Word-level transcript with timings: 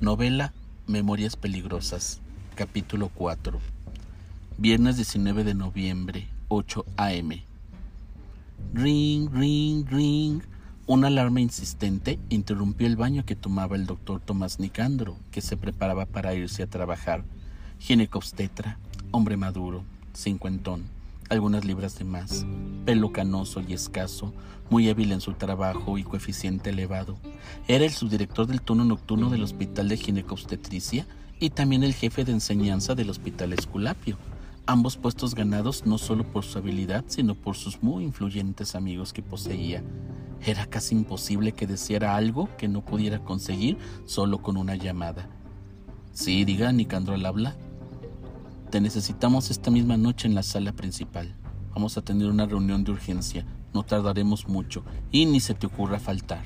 Novela 0.00 0.52
Memorias 0.86 1.34
Peligrosas, 1.34 2.20
capítulo 2.54 3.10
4. 3.12 3.58
Viernes 4.56 4.96
19 4.96 5.42
de 5.42 5.54
noviembre, 5.54 6.28
8 6.46 6.86
a.m. 6.96 7.42
Ring, 8.74 9.28
ring, 9.32 9.84
ring. 9.88 10.42
Una 10.86 11.08
alarma 11.08 11.40
insistente 11.40 12.20
interrumpió 12.28 12.86
el 12.86 12.94
baño 12.94 13.24
que 13.26 13.34
tomaba 13.34 13.74
el 13.74 13.86
doctor 13.86 14.20
Tomás 14.20 14.60
Nicandro, 14.60 15.16
que 15.32 15.40
se 15.40 15.56
preparaba 15.56 16.06
para 16.06 16.32
irse 16.32 16.62
a 16.62 16.68
trabajar. 16.68 17.24
Ginecobstetra, 17.80 18.78
hombre 19.10 19.36
maduro, 19.36 19.82
cincuentón, 20.14 20.84
algunas 21.28 21.64
libras 21.64 21.98
de 21.98 22.04
más, 22.04 22.46
pelo 22.84 23.12
canoso 23.12 23.62
y 23.66 23.72
escaso, 23.72 24.32
muy 24.70 24.88
hábil 24.88 25.12
en 25.12 25.20
su 25.20 25.32
trabajo 25.34 25.98
y 25.98 26.02
coeficiente 26.02 26.70
elevado. 26.70 27.18
Era 27.66 27.84
el 27.84 27.92
subdirector 27.92 28.46
del 28.46 28.62
turno 28.62 28.84
nocturno 28.84 29.30
del 29.30 29.42
Hospital 29.42 29.88
de 29.88 29.96
Ginecobstetricia 29.96 31.06
y 31.40 31.50
también 31.50 31.82
el 31.84 31.94
jefe 31.94 32.24
de 32.24 32.32
enseñanza 32.32 32.94
del 32.94 33.10
Hospital 33.10 33.52
Esculapio, 33.52 34.16
ambos 34.66 34.96
puestos 34.96 35.34
ganados 35.34 35.86
no 35.86 35.98
solo 35.98 36.24
por 36.24 36.44
su 36.44 36.58
habilidad, 36.58 37.04
sino 37.08 37.34
por 37.34 37.56
sus 37.56 37.82
muy 37.82 38.04
influyentes 38.04 38.74
amigos 38.74 39.12
que 39.12 39.22
poseía. 39.22 39.82
Era 40.44 40.66
casi 40.66 40.94
imposible 40.94 41.52
que 41.52 41.66
deseara 41.66 42.16
algo 42.16 42.48
que 42.56 42.68
no 42.68 42.84
pudiera 42.84 43.18
conseguir 43.20 43.78
solo 44.04 44.38
con 44.38 44.56
una 44.56 44.76
llamada. 44.76 45.28
Sí, 46.12 46.44
diga, 46.44 46.72
Nicandro 46.72 47.14
al 47.14 47.26
habla. 47.26 47.56
Te 48.70 48.82
necesitamos 48.82 49.50
esta 49.50 49.70
misma 49.70 49.96
noche 49.96 50.28
en 50.28 50.34
la 50.34 50.42
sala 50.42 50.72
principal. 50.72 51.34
Vamos 51.74 51.96
a 51.96 52.02
tener 52.02 52.28
una 52.28 52.44
reunión 52.44 52.84
de 52.84 52.90
urgencia. 52.90 53.46
No 53.72 53.82
tardaremos 53.82 54.46
mucho 54.46 54.84
y 55.10 55.24
ni 55.24 55.40
se 55.40 55.54
te 55.54 55.66
ocurra 55.66 55.98
faltar. 55.98 56.44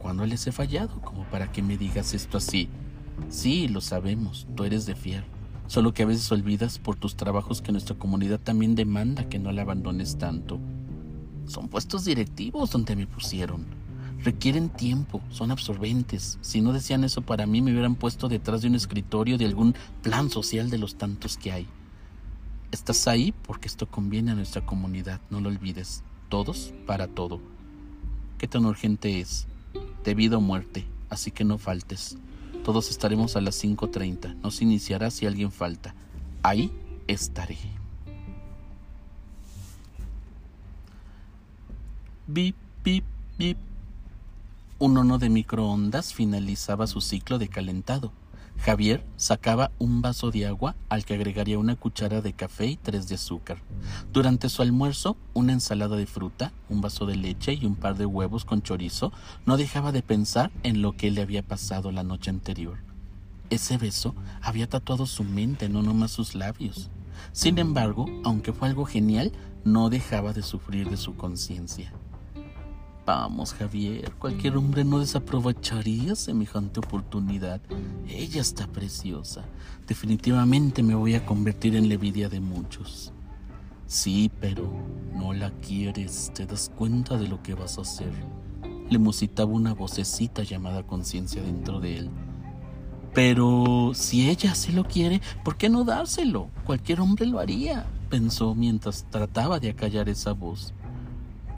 ¿Cuándo 0.00 0.26
les 0.26 0.44
he 0.48 0.52
fallado? 0.52 1.00
Como 1.00 1.22
para 1.24 1.52
que 1.52 1.62
me 1.62 1.78
digas 1.78 2.14
esto 2.14 2.38
así. 2.38 2.68
Sí, 3.28 3.68
lo 3.68 3.80
sabemos, 3.80 4.48
tú 4.56 4.64
eres 4.64 4.86
de 4.86 4.96
fiar. 4.96 5.24
Solo 5.68 5.94
que 5.94 6.02
a 6.02 6.06
veces 6.06 6.32
olvidas 6.32 6.80
por 6.80 6.96
tus 6.96 7.14
trabajos 7.14 7.62
que 7.62 7.70
nuestra 7.70 7.96
comunidad 7.96 8.40
también 8.40 8.74
demanda 8.74 9.28
que 9.28 9.38
no 9.38 9.52
la 9.52 9.62
abandones 9.62 10.18
tanto. 10.18 10.58
Son 11.46 11.68
puestos 11.68 12.06
directivos 12.06 12.72
donde 12.72 12.96
me 12.96 13.06
pusieron 13.06 13.66
requieren 14.22 14.68
tiempo, 14.68 15.20
son 15.30 15.50
absorbentes. 15.50 16.38
Si 16.40 16.60
no 16.60 16.72
decían 16.72 17.04
eso 17.04 17.22
para 17.22 17.46
mí, 17.46 17.62
me 17.62 17.72
hubieran 17.72 17.94
puesto 17.94 18.28
detrás 18.28 18.62
de 18.62 18.68
un 18.68 18.74
escritorio 18.74 19.38
de 19.38 19.46
algún 19.46 19.74
plan 20.02 20.30
social 20.30 20.70
de 20.70 20.78
los 20.78 20.96
tantos 20.96 21.36
que 21.36 21.52
hay. 21.52 21.66
Estás 22.70 23.08
ahí 23.08 23.32
porque 23.46 23.68
esto 23.68 23.86
conviene 23.86 24.32
a 24.32 24.34
nuestra 24.34 24.64
comunidad, 24.64 25.20
no 25.30 25.40
lo 25.40 25.48
olvides. 25.48 26.02
Todos 26.28 26.74
para 26.86 27.06
todo. 27.08 27.40
¿Qué 28.36 28.46
tan 28.46 28.66
urgente 28.66 29.20
es? 29.20 29.46
De 30.04 30.14
vida 30.14 30.36
o 30.36 30.40
muerte, 30.40 30.84
así 31.08 31.30
que 31.30 31.44
no 31.44 31.56
faltes. 31.56 32.18
Todos 32.64 32.90
estaremos 32.90 33.36
a 33.36 33.40
las 33.40 33.62
5.30. 33.64 34.36
No 34.42 34.50
se 34.50 34.64
iniciará 34.64 35.10
si 35.10 35.24
alguien 35.24 35.50
falta. 35.50 35.94
Ahí 36.42 36.70
estaré. 37.06 37.56
Bip, 42.26 42.56
bip, 42.84 43.04
bip. 43.38 43.56
Un 44.80 44.96
horno 44.96 45.18
de 45.18 45.28
microondas 45.28 46.14
finalizaba 46.14 46.86
su 46.86 47.00
ciclo 47.00 47.38
de 47.38 47.48
calentado. 47.48 48.12
Javier 48.58 49.04
sacaba 49.16 49.72
un 49.80 50.02
vaso 50.02 50.30
de 50.30 50.46
agua 50.46 50.76
al 50.88 51.04
que 51.04 51.14
agregaría 51.14 51.58
una 51.58 51.74
cuchara 51.74 52.20
de 52.20 52.32
café 52.32 52.66
y 52.66 52.76
tres 52.76 53.08
de 53.08 53.16
azúcar. 53.16 53.58
Durante 54.12 54.48
su 54.48 54.62
almuerzo, 54.62 55.16
una 55.34 55.52
ensalada 55.52 55.96
de 55.96 56.06
fruta, 56.06 56.52
un 56.68 56.80
vaso 56.80 57.06
de 57.06 57.16
leche 57.16 57.54
y 57.54 57.66
un 57.66 57.74
par 57.74 57.96
de 57.96 58.06
huevos 58.06 58.44
con 58.44 58.62
chorizo, 58.62 59.12
no 59.46 59.56
dejaba 59.56 59.90
de 59.90 60.02
pensar 60.02 60.52
en 60.62 60.80
lo 60.80 60.92
que 60.92 61.10
le 61.10 61.22
había 61.22 61.42
pasado 61.42 61.90
la 61.90 62.04
noche 62.04 62.30
anterior. 62.30 62.78
Ese 63.50 63.78
beso 63.78 64.14
había 64.42 64.68
tatuado 64.68 65.06
su 65.06 65.24
mente, 65.24 65.68
no 65.68 65.82
nomás 65.82 66.12
sus 66.12 66.36
labios. 66.36 66.88
Sin 67.32 67.58
embargo, 67.58 68.06
aunque 68.22 68.52
fue 68.52 68.68
algo 68.68 68.84
genial, 68.84 69.32
no 69.64 69.90
dejaba 69.90 70.32
de 70.32 70.42
sufrir 70.42 70.88
de 70.88 70.96
su 70.96 71.16
conciencia. 71.16 71.92
Vamos, 73.08 73.54
Javier, 73.54 74.12
cualquier 74.18 74.58
hombre 74.58 74.84
no 74.84 74.98
desaprovecharía 74.98 76.14
semejante 76.14 76.80
oportunidad. 76.80 77.58
Ella 78.06 78.42
está 78.42 78.66
preciosa. 78.66 79.46
Definitivamente 79.86 80.82
me 80.82 80.94
voy 80.94 81.14
a 81.14 81.24
convertir 81.24 81.74
en 81.74 81.88
la 81.88 81.94
envidia 81.94 82.28
de 82.28 82.40
muchos. 82.40 83.14
Sí, 83.86 84.30
pero 84.42 84.70
no 85.14 85.32
la 85.32 85.50
quieres, 85.52 86.32
te 86.34 86.44
das 86.44 86.70
cuenta 86.76 87.16
de 87.16 87.28
lo 87.28 87.42
que 87.42 87.54
vas 87.54 87.78
a 87.78 87.80
hacer. 87.80 88.12
Le 88.90 88.98
musitaba 88.98 89.52
una 89.52 89.72
vocecita 89.72 90.42
llamada 90.42 90.82
conciencia 90.82 91.40
dentro 91.40 91.80
de 91.80 91.96
él. 92.00 92.10
Pero 93.14 93.92
si 93.94 94.28
ella 94.28 94.54
sí 94.54 94.72
lo 94.72 94.84
quiere, 94.84 95.22
¿por 95.44 95.56
qué 95.56 95.70
no 95.70 95.84
dárselo? 95.84 96.50
Cualquier 96.66 97.00
hombre 97.00 97.24
lo 97.24 97.38
haría, 97.38 97.86
pensó 98.10 98.54
mientras 98.54 99.06
trataba 99.08 99.58
de 99.60 99.70
acallar 99.70 100.10
esa 100.10 100.34
voz. 100.34 100.74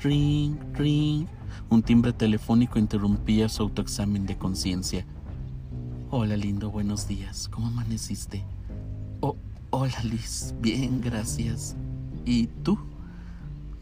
Ring, 0.02 0.56
ring, 0.74 1.26
un 1.68 1.82
timbre 1.82 2.12
telefónico 2.12 2.78
interrumpía 2.78 3.48
su 3.48 3.62
autoexamen 3.62 4.26
de 4.26 4.36
conciencia. 4.36 5.06
Hola, 6.10 6.36
lindo, 6.36 6.70
buenos 6.70 7.06
días. 7.06 7.48
¿Cómo 7.48 7.68
amaneciste? 7.68 8.44
Oh, 9.20 9.36
hola, 9.70 10.02
Liz. 10.02 10.54
Bien, 10.60 11.00
gracias. 11.00 11.76
¿Y 12.24 12.48
tú? 12.48 12.78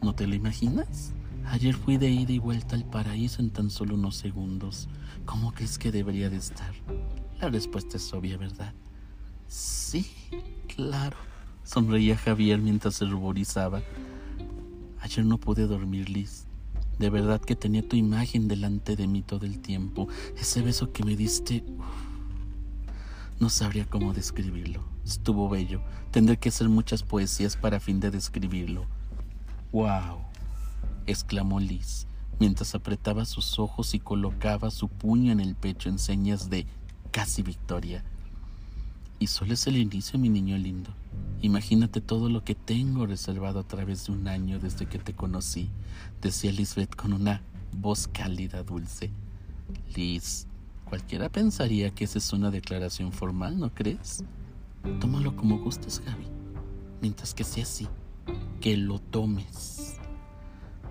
¿No 0.01 0.13
te 0.13 0.27
lo 0.27 0.35
imaginas? 0.35 1.13
Ayer 1.45 1.75
fui 1.75 1.97
de 1.97 2.09
ida 2.09 2.31
y 2.31 2.39
vuelta 2.39 2.75
al 2.75 2.85
paraíso 2.85 3.41
en 3.41 3.49
tan 3.49 3.69
solo 3.71 3.95
unos 3.95 4.15
segundos. 4.15 4.87
¿Cómo 5.25 5.51
crees 5.51 5.77
que 5.79 5.91
debería 5.91 6.29
de 6.29 6.37
estar? 6.37 6.73
La 7.41 7.49
respuesta 7.49 7.97
es 7.97 8.13
obvia, 8.13 8.37
¿verdad? 8.37 8.73
Sí, 9.47 10.05
claro. 10.67 11.17
Sonreía 11.63 12.17
Javier 12.17 12.59
mientras 12.59 12.95
se 12.95 13.05
ruborizaba. 13.05 13.81
Ayer 15.01 15.25
no 15.25 15.37
pude 15.39 15.65
dormir, 15.65 16.09
Liz. 16.09 16.45
De 16.99 17.09
verdad 17.09 17.39
que 17.39 17.55
tenía 17.55 17.87
tu 17.87 17.95
imagen 17.95 18.47
delante 18.47 18.95
de 18.95 19.07
mí 19.07 19.21
todo 19.21 19.45
el 19.45 19.59
tiempo. 19.59 20.09
Ese 20.37 20.61
beso 20.61 20.91
que 20.91 21.03
me 21.03 21.15
diste... 21.15 21.63
no 23.39 23.49
sabría 23.49 23.85
cómo 23.85 24.13
describirlo. 24.13 24.83
Estuvo 25.05 25.49
bello. 25.49 25.81
Tendré 26.11 26.37
que 26.37 26.49
hacer 26.49 26.67
muchas 26.67 27.03
poesías 27.03 27.55
para 27.55 27.79
fin 27.79 27.99
de 28.01 28.11
describirlo. 28.11 28.85
¡Wow! 29.71 30.19
exclamó 31.07 31.59
Liz, 31.59 32.05
mientras 32.39 32.75
apretaba 32.75 33.25
sus 33.25 33.59
ojos 33.59 33.93
y 33.93 33.99
colocaba 33.99 34.69
su 34.69 34.89
puño 34.89 35.31
en 35.31 35.39
el 35.39 35.55
pecho 35.55 35.89
en 35.89 35.99
señas 35.99 36.49
de 36.49 36.67
casi 37.11 37.41
victoria. 37.43 38.03
Y 39.19 39.27
solo 39.27 39.53
es 39.53 39.67
el 39.67 39.75
inicio, 39.77 40.17
mi 40.17 40.29
niño 40.29 40.57
lindo. 40.57 40.91
Imagínate 41.41 42.01
todo 42.01 42.29
lo 42.29 42.43
que 42.43 42.55
tengo 42.55 43.05
reservado 43.05 43.59
a 43.59 43.67
través 43.67 44.05
de 44.05 44.13
un 44.13 44.27
año 44.27 44.59
desde 44.59 44.85
que 44.85 44.99
te 44.99 45.13
conocí, 45.13 45.69
decía 46.21 46.51
Lisbeth 46.51 46.95
con 46.95 47.13
una 47.13 47.41
voz 47.73 48.07
cálida, 48.07 48.63
dulce. 48.63 49.11
Liz, 49.95 50.47
cualquiera 50.85 51.29
pensaría 51.29 51.91
que 51.91 52.05
esa 52.05 52.17
es 52.17 52.33
una 52.33 52.49
declaración 52.51 53.11
formal, 53.11 53.59
¿no 53.59 53.73
crees? 53.73 54.23
Tómalo 54.99 55.35
como 55.35 55.59
gustes, 55.59 56.01
Gaby. 56.05 56.25
Mientras 57.01 57.33
que 57.33 57.43
sea 57.43 57.63
así, 57.63 57.87
que 58.59 58.75
lo 58.75 58.99
tomes. 58.99 59.97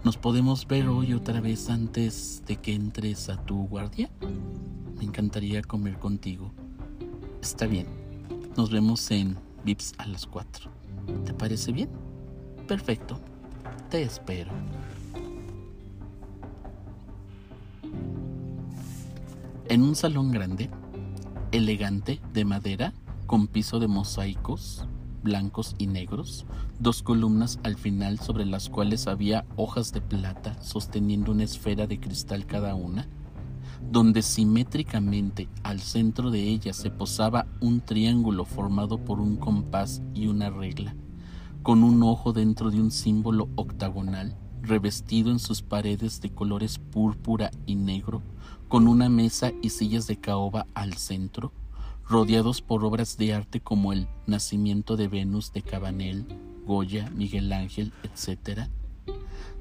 ¿Nos 0.05 0.17
podemos 0.17 0.67
ver 0.67 0.89
hoy 0.89 1.13
otra 1.13 1.41
vez 1.41 1.69
antes 1.69 2.43
de 2.47 2.57
que 2.57 2.75
entres 2.75 3.29
a 3.29 3.45
tu 3.45 3.67
guardia? 3.67 4.11
Me 4.97 5.05
encantaría 5.05 5.63
comer 5.63 5.99
contigo. 5.99 6.53
Está 7.43 7.67
bien. 7.67 8.08
Nos 8.59 8.73
vemos 8.73 9.09
en 9.13 9.39
Vips 9.65 9.95
a 9.99 10.07
las 10.09 10.27
4. 10.27 10.69
¿Te 11.25 11.33
parece 11.33 11.71
bien? 11.71 11.89
Perfecto. 12.67 13.21
Te 13.89 14.03
espero. 14.03 14.51
En 19.69 19.81
un 19.81 19.95
salón 19.95 20.33
grande, 20.33 20.71
elegante, 21.53 22.21
de 22.33 22.45
madera, 22.45 22.93
con 23.29 23.47
piso 23.47 23.79
de 23.79 23.87
mosaicos 23.87 24.89
blancos 25.23 25.77
y 25.79 25.87
negros, 25.87 26.45
dos 26.81 27.05
columnas 27.05 27.61
al 27.63 27.77
final 27.77 28.19
sobre 28.19 28.45
las 28.45 28.71
cuales 28.71 29.07
había 29.07 29.47
hojas 29.55 29.93
de 29.93 30.01
plata 30.01 30.61
sosteniendo 30.65 31.31
una 31.31 31.45
esfera 31.45 31.87
de 31.87 32.01
cristal 32.01 32.45
cada 32.45 32.75
una, 32.75 33.07
donde 33.91 34.23
simétricamente 34.23 35.49
al 35.63 35.81
centro 35.81 36.31
de 36.31 36.43
ella 36.43 36.73
se 36.73 36.91
posaba 36.91 37.47
un 37.61 37.81
triángulo 37.81 38.45
formado 38.45 38.99
por 38.99 39.21
un 39.21 39.37
compás 39.37 40.03
y 40.15 40.27
una 40.27 40.51
regla, 40.51 40.95
con 41.63 41.83
un 41.83 42.03
ojo 42.03 42.33
dentro 42.33 42.71
de 42.71 42.81
un 42.81 42.91
símbolo 42.91 43.49
octagonal, 43.55 44.37
revestido 44.63 45.31
en 45.31 45.39
sus 45.39 45.63
paredes 45.63 46.21
de 46.21 46.31
colores 46.31 46.79
púrpura 46.79 47.51
y 47.67 47.77
negro, 47.77 48.23
con 48.69 48.87
una 48.87 49.09
mesa 49.09 49.53
y 49.63 49.71
sillas 49.71 50.07
de 50.07 50.19
caoba 50.19 50.67
al 50.75 50.95
centro, 50.95 51.53
rodeados 52.07 52.63
por 52.63 52.85
obras 52.85 53.17
de 53.17 53.35
arte 53.35 53.61
como 53.61 53.93
el 53.93 54.09
Nacimiento 54.27 54.97
de 54.97 55.09
Venus 55.09 55.53
de 55.53 55.63
Cabanel, 55.63 56.27
Goya, 56.67 57.11
Miguel 57.11 57.53
Ángel, 57.53 57.93
etc., 58.03 58.69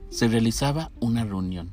se 0.09 0.29
realizaba 0.29 0.91
una 1.01 1.25
reunión 1.25 1.71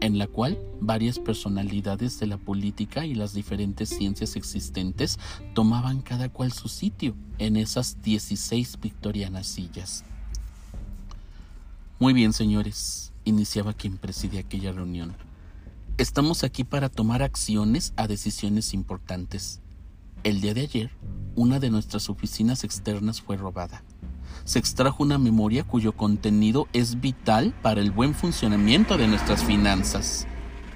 en 0.00 0.18
la 0.18 0.26
cual 0.26 0.58
varias 0.80 1.18
personalidades 1.18 2.18
de 2.20 2.26
la 2.26 2.36
política 2.36 3.04
y 3.06 3.14
las 3.14 3.32
diferentes 3.32 3.88
ciencias 3.88 4.36
existentes 4.36 5.18
tomaban 5.54 6.00
cada 6.00 6.28
cual 6.28 6.52
su 6.52 6.68
sitio 6.68 7.16
en 7.38 7.56
esas 7.56 8.00
16 8.02 8.78
victorianas 8.80 9.46
sillas. 9.46 10.04
Muy 11.98 12.12
bien, 12.12 12.32
señores, 12.32 13.12
iniciaba 13.24 13.72
quien 13.72 13.98
presidía 13.98 14.40
aquella 14.40 14.72
reunión. 14.72 15.14
Estamos 15.96 16.44
aquí 16.44 16.62
para 16.62 16.88
tomar 16.88 17.22
acciones 17.22 17.92
a 17.96 18.06
decisiones 18.06 18.72
importantes. 18.72 19.60
El 20.22 20.40
día 20.40 20.54
de 20.54 20.60
ayer, 20.60 20.90
una 21.34 21.58
de 21.58 21.70
nuestras 21.70 22.08
oficinas 22.08 22.62
externas 22.62 23.20
fue 23.20 23.36
robada 23.36 23.82
se 24.44 24.58
extrajo 24.58 25.02
una 25.02 25.18
memoria 25.18 25.64
cuyo 25.64 25.92
contenido 25.92 26.68
es 26.72 27.00
vital 27.00 27.54
para 27.62 27.80
el 27.80 27.90
buen 27.90 28.14
funcionamiento 28.14 28.96
de 28.96 29.08
nuestras 29.08 29.44
finanzas. 29.44 30.26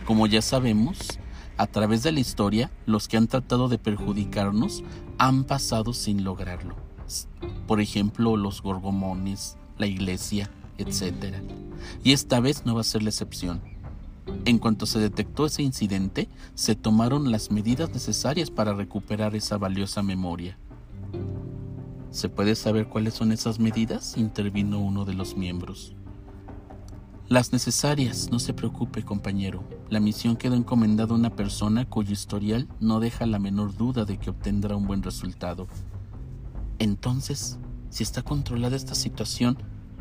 Como 0.05 0.27
ya 0.27 0.43
sabemos, 0.43 1.19
a 1.57 1.67
través 1.67 2.03
de 2.03 2.13
la 2.13 2.21
historia, 2.21 2.71
los 2.87 3.09
que 3.09 3.17
han 3.17 3.29
tratado 3.29 3.69
de 3.69 3.79
perjudicarnos 3.79 4.83
han 5.19 5.45
pasado 5.45 5.93
sin 5.93 6.25
lograrlo. 6.25 6.77
Por 7.67 7.81
ejemplo, 7.81 8.37
los 8.37 8.63
gorgomones, 8.63 9.57
la 9.79 9.87
iglesia, 9.87 10.51
etc. 10.79 11.37
Y 12.03 12.13
esta 12.13 12.41
vez 12.41 12.65
no 12.67 12.75
va 12.75 12.81
a 12.81 12.85
ser 12.85 13.03
la 13.03 13.11
excepción. 13.11 13.61
En 14.45 14.59
cuanto 14.59 14.87
se 14.87 14.99
detectó 14.99 15.47
ese 15.47 15.63
incidente, 15.63 16.29
se 16.55 16.75
tomaron 16.75 17.31
las 17.31 17.51
medidas 17.51 17.91
necesarias 17.91 18.51
para 18.51 18.75
recuperar 18.75 19.35
esa 19.35 19.59
valiosa 19.59 20.03
memoria. 20.03 20.57
¿Se 22.13 22.29
puede 22.29 22.57
saber 22.57 22.89
cuáles 22.89 23.15
son 23.15 23.33
esas 23.33 23.59
medidas? 23.59 24.19
intervino 24.19 24.79
uno 24.79 25.07
de 25.07 25.15
los 25.15 25.35
miembros. 25.35 25.95
Las 27.31 27.55
necesarias, 27.55 28.29
no 28.31 28.39
se 28.39 28.53
preocupe, 28.53 29.03
compañero. 29.03 29.65
La 29.89 29.99
misión 29.99 30.37
quedó 30.37 30.55
encomendada 30.55 31.15
a 31.15 31.17
una 31.17 31.35
persona 31.35 31.87
cuyo 31.87 32.13
historial 32.13 32.69
no 32.81 33.01
deja 33.01 33.25
la 33.25 33.39
menor 33.39 33.75
duda 33.75 34.05
de 34.05 34.19
que 34.19 34.29
obtendrá 34.29 34.77
un 34.77 34.87
buen 34.87 35.03
resultado. 35.03 35.69
Entonces, 36.79 37.59
si 37.89 38.03
está 38.03 38.21
controlada 38.21 38.77
esta 38.77 38.95
situación, 38.95 39.57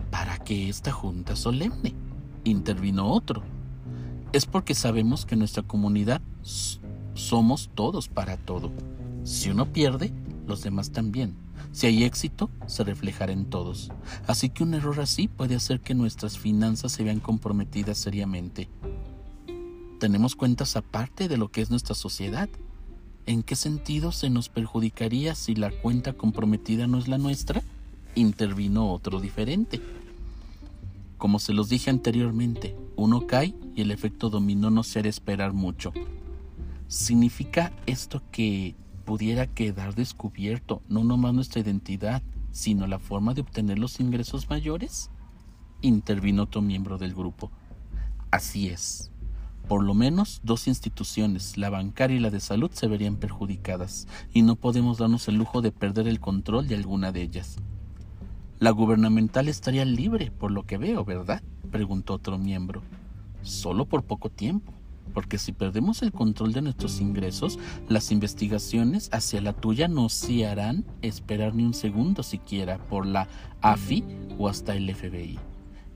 ¿para 0.10 0.38
qué 0.40 0.68
esta 0.68 0.92
junta 0.92 1.38
solemne? 1.38 1.96
intervino 2.44 3.08
otro. 3.08 3.42
Es 4.34 4.46
porque 4.46 4.76
sabemos 4.76 5.26
que 5.26 5.38
nuestra 5.38 5.64
comunidad 5.64 6.22
somos 7.14 7.70
todos 7.74 8.10
para 8.10 8.36
todo. 8.36 8.70
Si 9.24 9.50
uno 9.50 9.72
pierde, 9.72 10.12
los 10.46 10.62
demás 10.62 10.92
también. 10.92 11.38
Si 11.72 11.88
hay 11.88 12.04
éxito, 12.04 12.50
se 12.68 12.84
reflejará 12.84 13.32
en 13.32 13.46
todos. 13.46 13.92
Así 14.28 14.50
que 14.50 14.64
un 14.64 14.74
error 14.74 15.00
así 15.00 15.28
puede 15.28 15.56
hacer 15.56 15.80
que 15.80 15.94
nuestras 15.94 16.38
finanzas 16.38 16.92
se 16.92 17.04
vean 17.04 17.20
comprometidas 17.20 17.98
seriamente. 17.98 18.68
Tenemos 20.00 20.36
cuentas 20.36 20.76
aparte 20.76 21.28
de 21.28 21.38
lo 21.38 21.50
que 21.50 21.62
es 21.62 21.70
nuestra 21.70 21.96
sociedad. 21.96 22.50
¿En 23.26 23.44
qué 23.44 23.56
sentido 23.56 24.12
se 24.12 24.30
nos 24.30 24.50
perjudicaría 24.50 25.36
si 25.36 25.56
la 25.56 25.72
cuenta 25.72 26.14
comprometida 26.14 26.88
no 26.88 26.98
es 26.98 27.08
la 27.08 27.18
nuestra? 27.18 27.62
Intervino 28.16 28.92
otro 28.92 29.22
diferente. 29.22 29.80
Como 31.18 31.40
se 31.40 31.54
los 31.54 31.70
dije 31.70 31.90
anteriormente, 31.90 32.76
uno 32.96 33.28
cae 33.28 33.54
y 33.76 33.82
el 33.82 33.92
efecto 33.92 34.30
dominó 34.30 34.72
no 34.72 34.84
se 34.84 35.00
hará 35.00 35.10
esperar 35.10 35.54
mucho. 35.54 35.94
¿Significa 36.88 37.72
esto 37.86 38.24
que 38.32 38.76
pudiera 39.02 39.48
quedar 39.48 39.96
descubierto 39.96 40.82
no 40.88 41.04
nomás 41.04 41.34
nuestra 41.34 41.62
identidad, 41.62 42.22
sino 42.52 42.88
la 42.88 43.00
forma 43.00 43.34
de 43.34 43.42
obtener 43.42 43.80
los 43.80 44.00
ingresos 44.00 44.50
mayores? 44.50 45.10
intervino 45.82 46.44
otro 46.44 46.62
miembro 46.62 46.98
del 46.98 47.14
grupo. 47.14 47.52
Así 48.30 48.70
es. 48.70 49.12
Por 49.68 49.84
lo 49.84 49.94
menos 49.94 50.42
dos 50.44 50.68
instituciones, 50.68 51.58
la 51.58 51.70
bancaria 51.70 52.18
y 52.18 52.20
la 52.20 52.30
de 52.30 52.40
salud, 52.40 52.72
se 52.72 52.88
verían 52.88 53.16
perjudicadas, 53.16 54.08
y 54.34 54.42
no 54.42 54.56
podemos 54.56 54.98
darnos 54.98 55.28
el 55.28 55.36
lujo 55.36 55.62
de 55.62 55.72
perder 55.72 56.08
el 56.08 56.20
control 56.20 56.68
de 56.68 56.76
alguna 56.76 57.12
de 57.12 57.22
ellas. 57.22 57.58
La 58.60 58.72
gubernamental 58.72 59.48
estaría 59.48 59.86
libre, 59.86 60.30
por 60.30 60.52
lo 60.52 60.66
que 60.66 60.78
veo, 60.78 61.04
¿verdad? 61.04 61.42
preguntó 61.72 62.14
otro 62.14 62.38
miembro. 62.38 62.84
Solo 63.42 63.86
por 63.86 64.04
poco 64.04 64.30
tiempo 64.30 64.74
porque 65.12 65.38
si 65.38 65.52
perdemos 65.52 66.02
el 66.02 66.12
control 66.12 66.54
de 66.54 66.62
nuestros 66.62 67.00
ingresos, 67.00 67.60
las 67.90 68.12
investigaciones 68.12 69.10
hacia 69.12 69.42
la 69.42 69.54
tuya 69.54 69.88
no 69.88 70.10
se 70.10 70.48
harán 70.48 70.86
esperar 71.02 71.54
ni 71.56 71.64
un 71.64 71.74
segundo 71.74 72.24
siquiera 72.24 72.78
por 72.78 73.06
la 73.06 73.28
AFI 73.62 74.04
o 74.38 74.48
hasta 74.48 74.76
el 74.76 74.94
FBI. 74.94 75.40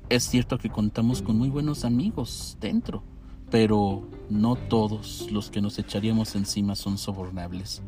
Es 0.10 0.24
cierto 0.24 0.58
que 0.58 0.70
contamos 0.70 1.22
con 1.22 1.38
muy 1.38 1.50
buenos 1.50 1.84
amigos 1.84 2.58
dentro, 2.62 3.04
pero 3.50 4.08
no 4.30 4.56
todos 4.56 5.32
los 5.32 5.50
que 5.50 5.62
nos 5.62 5.80
echaríamos 5.80 6.36
encima 6.36 6.76
son 6.76 6.98
sobornables. 6.98 7.82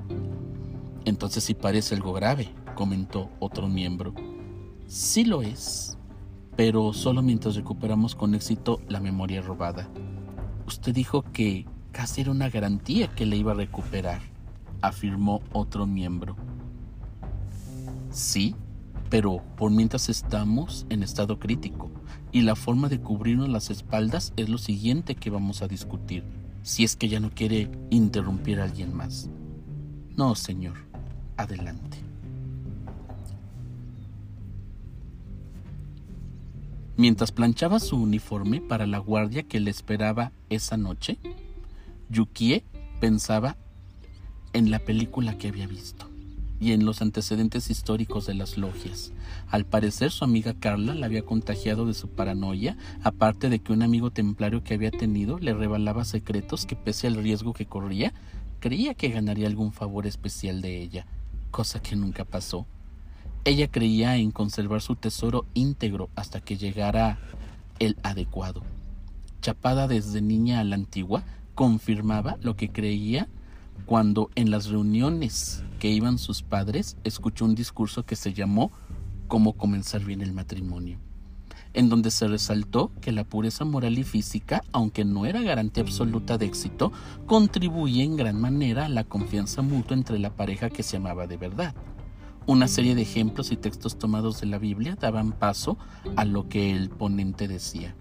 Entonces 1.05 1.43
sí 1.43 1.53
parece 1.53 1.95
algo 1.95 2.13
grave, 2.13 2.49
comentó 2.75 3.29
otro 3.39 3.67
miembro. 3.67 4.13
Sí 4.87 5.25
lo 5.25 5.41
es, 5.41 5.97
pero 6.55 6.91
solo 6.91 7.21
mientras 7.21 7.55
recuperamos 7.55 8.15
con 8.15 8.33
éxito 8.33 8.81
la 8.89 8.99
memoria 8.99 9.41
robada. 9.41 9.89
Usted 10.67 10.93
dijo 10.93 11.23
que 11.23 11.65
casi 11.93 12.21
era 12.21 12.31
una 12.31 12.49
garantía 12.49 13.07
que 13.07 13.25
le 13.25 13.37
iba 13.37 13.53
a 13.53 13.55
recuperar, 13.55 14.19
afirmó 14.81 15.41
otro 15.53 15.87
miembro. 15.87 16.35
Sí, 18.11 18.53
pero 19.09 19.41
por 19.55 19.71
mientras 19.71 20.09
estamos 20.09 20.85
en 20.89 21.03
estado 21.03 21.39
crítico, 21.39 21.89
y 22.33 22.41
la 22.41 22.55
forma 22.55 22.89
de 22.89 22.99
cubrirnos 22.99 23.47
las 23.47 23.69
espaldas 23.69 24.33
es 24.35 24.49
lo 24.49 24.57
siguiente 24.57 25.15
que 25.15 25.29
vamos 25.29 25.61
a 25.61 25.69
discutir, 25.69 26.25
si 26.63 26.83
es 26.83 26.97
que 26.97 27.07
ya 27.07 27.21
no 27.21 27.29
quiere 27.29 27.71
interrumpir 27.89 28.59
a 28.59 28.65
alguien 28.65 28.93
más. 28.93 29.29
No, 30.17 30.35
señor, 30.35 30.75
adelante. 31.37 32.06
Mientras 36.97 37.31
planchaba 37.31 37.79
su 37.79 37.95
uniforme 37.95 38.59
para 38.59 38.87
la 38.87 38.97
guardia 38.97 39.43
que 39.43 39.59
le 39.59 39.69
esperaba 39.69 40.31
esa 40.49 40.77
noche, 40.77 41.19
Yukie 42.09 42.63
pensaba 42.99 43.55
en 44.53 44.71
la 44.71 44.79
película 44.79 45.37
que 45.37 45.49
había 45.49 45.67
visto 45.67 46.09
y 46.59 46.71
en 46.71 46.85
los 46.85 47.03
antecedentes 47.03 47.69
históricos 47.69 48.25
de 48.25 48.33
las 48.33 48.57
logias. 48.57 49.11
Al 49.51 49.63
parecer 49.63 50.09
su 50.09 50.23
amiga 50.23 50.55
Carla 50.55 50.95
la 50.95 51.05
había 51.05 51.21
contagiado 51.21 51.85
de 51.85 51.93
su 51.93 52.09
paranoia, 52.09 52.77
aparte 53.03 53.49
de 53.49 53.59
que 53.59 53.73
un 53.73 53.83
amigo 53.83 54.09
templario 54.09 54.63
que 54.63 54.73
había 54.73 54.89
tenido 54.89 55.37
le 55.37 55.53
revelaba 55.53 56.03
secretos 56.03 56.65
que 56.65 56.75
pese 56.75 57.05
al 57.05 57.15
riesgo 57.15 57.53
que 57.53 57.67
corría, 57.67 58.11
creía 58.59 58.95
que 58.95 59.09
ganaría 59.09 59.45
algún 59.45 59.71
favor 59.71 60.07
especial 60.07 60.61
de 60.61 60.81
ella, 60.81 61.05
cosa 61.51 61.79
que 61.79 61.95
nunca 61.95 62.25
pasó. 62.25 62.65
Ella 63.47 63.71
creía 63.71 64.17
en 64.17 64.31
conservar 64.31 64.81
su 64.81 64.97
tesoro 64.97 65.45
íntegro 65.53 66.09
hasta 66.17 66.41
que 66.41 66.57
llegara 66.57 67.17
el 67.79 67.95
adecuado. 68.03 68.61
Chapada 69.39 69.87
desde 69.87 70.21
niña 70.21 70.59
a 70.59 70.65
la 70.65 70.75
antigua, 70.75 71.23
confirmaba 71.55 72.35
lo 72.41 72.57
que 72.57 72.67
creía 72.67 73.29
cuando 73.85 74.29
en 74.35 74.51
las 74.51 74.67
reuniones 74.67 75.63
que 75.79 75.89
iban 75.89 76.17
sus 76.17 76.41
padres 76.41 76.97
escuchó 77.05 77.45
un 77.45 77.55
discurso 77.55 78.03
que 78.03 78.17
se 78.17 78.33
llamó 78.33 78.69
Cómo 79.29 79.53
comenzar 79.53 80.03
bien 80.03 80.21
el 80.21 80.33
matrimonio, 80.33 80.99
en 81.73 81.87
donde 81.87 82.11
se 82.11 82.27
resaltó 82.27 82.91
que 82.99 83.13
la 83.13 83.23
pureza 83.23 83.63
moral 83.63 83.97
y 83.97 84.03
física, 84.03 84.61
aunque 84.73 85.05
no 85.05 85.25
era 85.25 85.39
garantía 85.41 85.83
absoluta 85.83 86.37
de 86.37 86.47
éxito, 86.47 86.91
contribuía 87.25 88.03
en 88.03 88.17
gran 88.17 88.41
manera 88.41 88.87
a 88.87 88.89
la 88.89 89.05
confianza 89.05 89.61
mutua 89.61 89.95
entre 89.95 90.19
la 90.19 90.31
pareja 90.31 90.69
que 90.69 90.83
se 90.83 90.97
amaba 90.97 91.27
de 91.27 91.37
verdad. 91.37 91.73
Una 92.47 92.69
serie 92.69 92.95
de 92.95 93.01
ejemplos 93.01 93.51
y 93.51 93.57
textos 93.57 93.99
tomados 93.99 94.39
de 94.39 94.47
la 94.47 94.57
Biblia 94.57 94.95
daban 94.95 95.33
paso 95.33 95.77
a 96.15 96.23
lo 96.23 96.47
que 96.47 96.71
el 96.71 96.89
ponente 96.89 97.45
decía. 97.45 97.93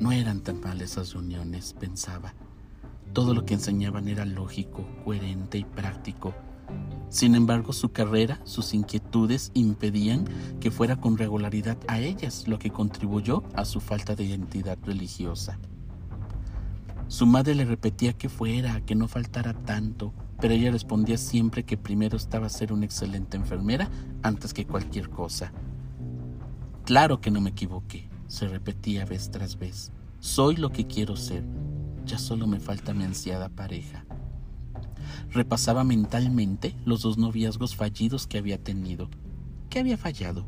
No 0.00 0.10
eran 0.10 0.40
tan 0.40 0.60
mal 0.60 0.80
esas 0.80 1.12
reuniones, 1.12 1.74
pensaba. 1.78 2.34
Todo 3.12 3.34
lo 3.34 3.46
que 3.46 3.54
enseñaban 3.54 4.08
era 4.08 4.24
lógico, 4.24 4.84
coherente 5.04 5.58
y 5.58 5.64
práctico. 5.64 6.34
Sin 7.08 7.36
embargo, 7.36 7.72
su 7.72 7.92
carrera, 7.92 8.40
sus 8.42 8.74
inquietudes 8.74 9.52
impedían 9.54 10.24
que 10.58 10.72
fuera 10.72 10.96
con 10.96 11.16
regularidad 11.16 11.78
a 11.86 12.00
ellas, 12.00 12.48
lo 12.48 12.58
que 12.58 12.70
contribuyó 12.70 13.44
a 13.54 13.64
su 13.64 13.78
falta 13.78 14.16
de 14.16 14.24
identidad 14.24 14.76
religiosa. 14.84 15.56
Su 17.06 17.26
madre 17.26 17.54
le 17.54 17.64
repetía 17.64 18.12
que 18.12 18.28
fuera, 18.28 18.80
que 18.80 18.96
no 18.96 19.06
faltara 19.06 19.52
tanto, 19.52 20.12
pero 20.42 20.54
ella 20.54 20.72
respondía 20.72 21.18
siempre 21.18 21.62
que 21.62 21.76
primero 21.76 22.16
estaba 22.16 22.48
ser 22.48 22.72
una 22.72 22.84
excelente 22.84 23.36
enfermera 23.36 23.88
antes 24.24 24.52
que 24.52 24.66
cualquier 24.66 25.08
cosa. 25.08 25.52
Claro 26.84 27.20
que 27.20 27.30
no 27.30 27.40
me 27.40 27.50
equivoqué, 27.50 28.08
se 28.26 28.48
repetía 28.48 29.04
vez 29.04 29.30
tras 29.30 29.56
vez. 29.56 29.92
Soy 30.18 30.56
lo 30.56 30.72
que 30.72 30.88
quiero 30.88 31.14
ser. 31.14 31.44
Ya 32.04 32.18
solo 32.18 32.48
me 32.48 32.58
falta 32.58 32.92
mi 32.92 33.04
ansiada 33.04 33.50
pareja. 33.50 34.04
Repasaba 35.30 35.84
mentalmente 35.84 36.74
los 36.84 37.02
dos 37.02 37.18
noviazgos 37.18 37.76
fallidos 37.76 38.26
que 38.26 38.38
había 38.38 38.58
tenido. 38.58 39.10
¿Qué 39.70 39.78
había 39.78 39.96
fallado? 39.96 40.44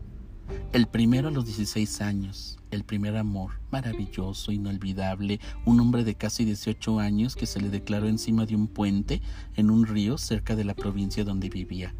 El 0.73 0.87
primero 0.87 1.29
a 1.29 1.31
los 1.31 1.45
16 1.45 2.01
años, 2.01 2.59
el 2.71 2.85
primer 2.85 3.17
amor, 3.17 3.53
maravilloso, 3.71 4.51
inolvidable, 4.53 5.41
un 5.65 5.81
hombre 5.81 6.05
de 6.05 6.17
casi 6.17 6.45
18 6.45 6.99
años 6.99 7.37
que 7.37 7.47
se 7.47 7.61
le 7.61 7.71
declaró 7.71 8.09
encima 8.09 8.45
de 8.45 8.57
un 8.57 8.67
puente 8.67 9.23
en 9.57 9.71
un 9.71 9.87
río 9.87 10.19
cerca 10.19 10.57
de 10.57 10.65
la 10.65 10.75
provincia 10.75 11.25
donde 11.25 11.49
vivía. 11.49 11.95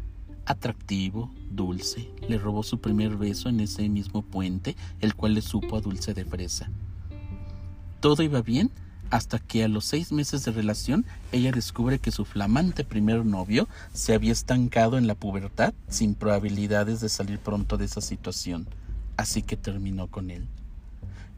Atractivo, 0.45 1.33
dulce, 1.49 2.11
le 2.27 2.37
robó 2.37 2.63
su 2.63 2.79
primer 2.79 3.15
beso 3.15 3.49
en 3.49 3.61
ese 3.61 3.87
mismo 3.89 4.21
puente, 4.21 4.75
el 4.99 5.15
cual 5.15 5.33
le 5.33 5.41
supo 5.41 5.77
a 5.77 5.81
dulce 5.81 6.13
de 6.13 6.25
fresa. 6.25 6.69
Todo 7.99 8.21
iba 8.21 8.41
bien 8.41 8.71
hasta 9.09 9.39
que 9.39 9.63
a 9.63 9.67
los 9.67 9.85
seis 9.85 10.11
meses 10.11 10.43
de 10.45 10.51
relación 10.51 11.05
ella 11.31 11.51
descubre 11.51 11.99
que 11.99 12.11
su 12.11 12.25
flamante 12.25 12.83
primer 12.83 13.25
novio 13.25 13.67
se 13.93 14.13
había 14.13 14.31
estancado 14.31 14.97
en 14.97 15.07
la 15.07 15.15
pubertad 15.15 15.73
sin 15.87 16.15
probabilidades 16.15 17.01
de 17.01 17.09
salir 17.09 17.39
pronto 17.39 17.77
de 17.77 17.85
esa 17.85 18.01
situación, 18.01 18.67
así 19.17 19.41
que 19.41 19.57
terminó 19.57 20.07
con 20.07 20.31
él. 20.31 20.47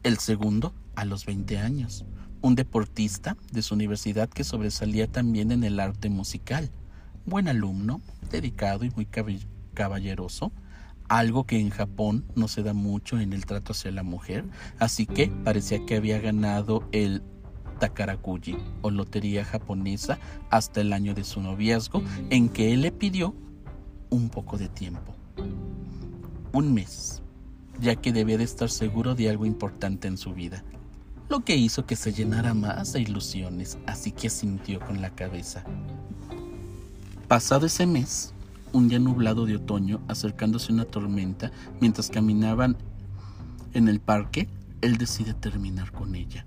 El 0.02 0.18
segundo, 0.18 0.72
a 0.94 1.04
los 1.04 1.26
20 1.26 1.58
años, 1.58 2.04
un 2.40 2.54
deportista 2.54 3.36
de 3.52 3.62
su 3.62 3.74
universidad 3.74 4.28
que 4.28 4.44
sobresalía 4.44 5.06
también 5.06 5.50
en 5.52 5.64
el 5.64 5.80
arte 5.80 6.08
musical, 6.08 6.70
buen 7.26 7.48
alumno, 7.48 8.00
dedicado 8.30 8.84
y 8.84 8.90
muy 8.90 9.06
caballeroso, 9.74 10.52
algo 11.08 11.44
que 11.44 11.58
en 11.58 11.70
Japón 11.70 12.24
no 12.36 12.48
se 12.48 12.62
da 12.62 12.74
mucho 12.74 13.18
en 13.18 13.32
el 13.32 13.46
trato 13.46 13.72
hacia 13.72 13.90
la 13.90 14.02
mujer, 14.02 14.44
así 14.78 15.06
que 15.06 15.28
parecía 15.44 15.84
que 15.84 15.96
había 15.96 16.20
ganado 16.20 16.86
el 16.92 17.22
Takarakuji 17.78 18.56
o 18.82 18.90
lotería 18.90 19.44
japonesa 19.44 20.18
hasta 20.50 20.80
el 20.80 20.92
año 20.92 21.14
de 21.14 21.24
su 21.24 21.40
noviazgo 21.40 22.02
en 22.30 22.48
que 22.48 22.72
él 22.72 22.82
le 22.82 22.92
pidió 22.92 23.34
un 24.10 24.28
poco 24.28 24.58
de 24.58 24.68
tiempo. 24.68 25.14
Un 26.52 26.74
mes, 26.74 27.22
ya 27.80 27.96
que 27.96 28.12
debía 28.12 28.38
de 28.38 28.44
estar 28.44 28.70
seguro 28.70 29.14
de 29.14 29.30
algo 29.30 29.46
importante 29.46 30.08
en 30.08 30.16
su 30.16 30.32
vida, 30.32 30.64
lo 31.28 31.40
que 31.44 31.56
hizo 31.56 31.84
que 31.84 31.94
se 31.94 32.12
llenara 32.12 32.54
más 32.54 32.94
de 32.94 33.02
ilusiones, 33.02 33.78
así 33.86 34.12
que 34.12 34.28
asintió 34.28 34.80
con 34.80 35.02
la 35.02 35.10
cabeza. 35.10 35.62
Pasado 37.28 37.66
ese 37.66 37.86
mes, 37.86 38.32
un 38.72 38.88
día 38.88 38.98
nublado 38.98 39.44
de 39.44 39.56
otoño, 39.56 40.00
acercándose 40.08 40.72
una 40.72 40.86
tormenta, 40.86 41.52
mientras 41.80 42.08
caminaban 42.08 42.76
en 43.74 43.88
el 43.88 44.00
parque, 44.00 44.48
él 44.80 44.96
decide 44.96 45.34
terminar 45.34 45.92
con 45.92 46.14
ella. 46.14 46.46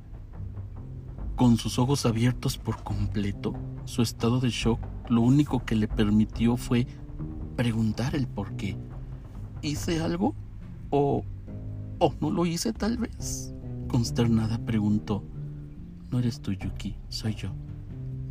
Con 1.41 1.57
sus 1.57 1.79
ojos 1.79 2.05
abiertos 2.05 2.59
por 2.59 2.83
completo, 2.83 3.55
su 3.85 4.03
estado 4.03 4.39
de 4.39 4.51
shock 4.51 4.79
lo 5.09 5.21
único 5.21 5.65
que 5.65 5.75
le 5.75 5.87
permitió 5.87 6.55
fue 6.55 6.85
preguntar 7.55 8.15
el 8.15 8.27
por 8.27 8.55
qué. 8.57 8.77
¿Hice 9.63 10.01
algo? 10.01 10.35
¿O, 10.91 11.25
o 11.97 12.15
no 12.21 12.29
lo 12.29 12.45
hice 12.45 12.73
tal 12.73 12.99
vez? 12.99 13.55
Consternada 13.87 14.63
preguntó. 14.63 15.23
No 16.11 16.19
eres 16.19 16.43
tú, 16.43 16.51
Yuki, 16.51 16.95
soy 17.09 17.33
yo. 17.33 17.49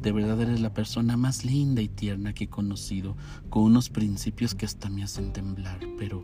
De 0.01 0.13
verdad 0.13 0.41
eres 0.43 0.61
la 0.61 0.73
persona 0.73 1.17
más 1.17 1.45
linda 1.45 1.83
y 1.83 1.89
tierna 1.89 2.33
que 2.33 2.45
he 2.45 2.49
conocido, 2.49 3.17
con 3.49 3.65
unos 3.65 3.91
principios 3.91 4.55
que 4.55 4.67
hasta 4.67 4.89
me 4.89 5.03
hacen 5.03 5.33
temblar, 5.33 5.81
pero 5.99 6.23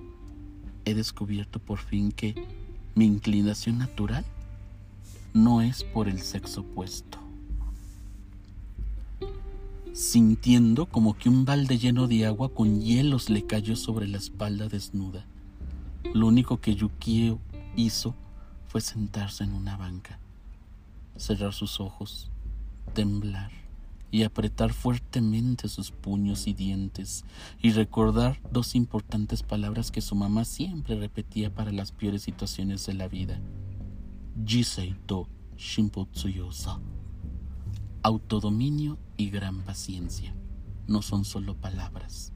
he 0.85 0.95
descubierto 0.95 1.59
por 1.59 1.81
fin 1.81 2.12
que 2.12 2.37
mi 2.95 3.07
inclinación 3.07 3.78
natural 3.78 4.25
no 5.37 5.61
es 5.61 5.85
por 5.85 6.09
el 6.09 6.21
sexo 6.21 6.62
opuesto. 6.62 7.19
Sintiendo 9.93 10.87
como 10.87 11.16
que 11.16 11.28
un 11.28 11.45
balde 11.45 11.78
lleno 11.78 12.07
de 12.07 12.26
agua 12.26 12.49
con 12.49 12.81
hielos 12.81 13.28
le 13.28 13.47
cayó 13.47 13.76
sobre 13.76 14.09
la 14.09 14.16
espalda 14.16 14.69
desnuda, 14.69 15.26
lo 16.14 16.26
único 16.26 16.61
que 16.61 16.75
Yukio 16.75 17.38
hizo 17.76 18.14
fue 18.69 18.81
sentarse 18.81 19.45
en 19.45 19.52
una 19.52 19.76
banca, 19.76 20.19
cerrar 21.16 21.52
sus 21.52 21.81
ojos, 21.81 22.31
temblar 22.95 23.50
y 24.11 24.23
apretar 24.23 24.73
fuertemente 24.73 25.69
sus 25.69 25.90
puños 25.90 26.47
y 26.47 26.55
dientes 26.55 27.26
y 27.61 27.73
recordar 27.73 28.38
dos 28.50 28.75
importantes 28.75 29.43
palabras 29.43 29.90
que 29.90 30.00
su 30.00 30.14
mamá 30.14 30.47
siempre 30.47 30.99
repetía 30.99 31.55
para 31.55 31.73
las 31.73 31.93
peores 31.93 32.23
situaciones 32.23 32.87
de 32.87 32.95
la 32.95 33.09
vida. 33.09 33.38
Jisei 34.45 34.95
to 35.07 35.26
Shimpotsuyosa. 35.57 36.78
Autodominio 38.02 38.99
y 39.16 39.31
gran 39.31 39.62
paciencia 39.62 40.35
no 40.87 41.00
son 41.00 41.25
solo 41.25 41.57
palabras. 41.57 42.33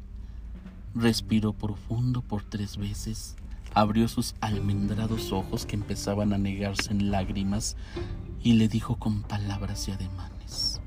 Respiró 0.95 1.53
profundo 1.53 2.23
por 2.23 2.43
tres 2.43 2.79
veces, 2.79 3.37
abrió 3.75 4.09
sus 4.09 4.35
almendrados 4.41 5.31
ojos 5.31 5.67
que 5.67 5.77
empezaban 5.77 6.33
a 6.33 6.39
negarse 6.39 6.91
en 6.91 7.11
lágrimas 7.11 7.77
y 8.43 8.55
le 8.55 8.69
dijo 8.69 8.97
con 8.97 9.23
palabras 9.23 9.87
y 9.89 9.93
ademanes, 9.93 10.81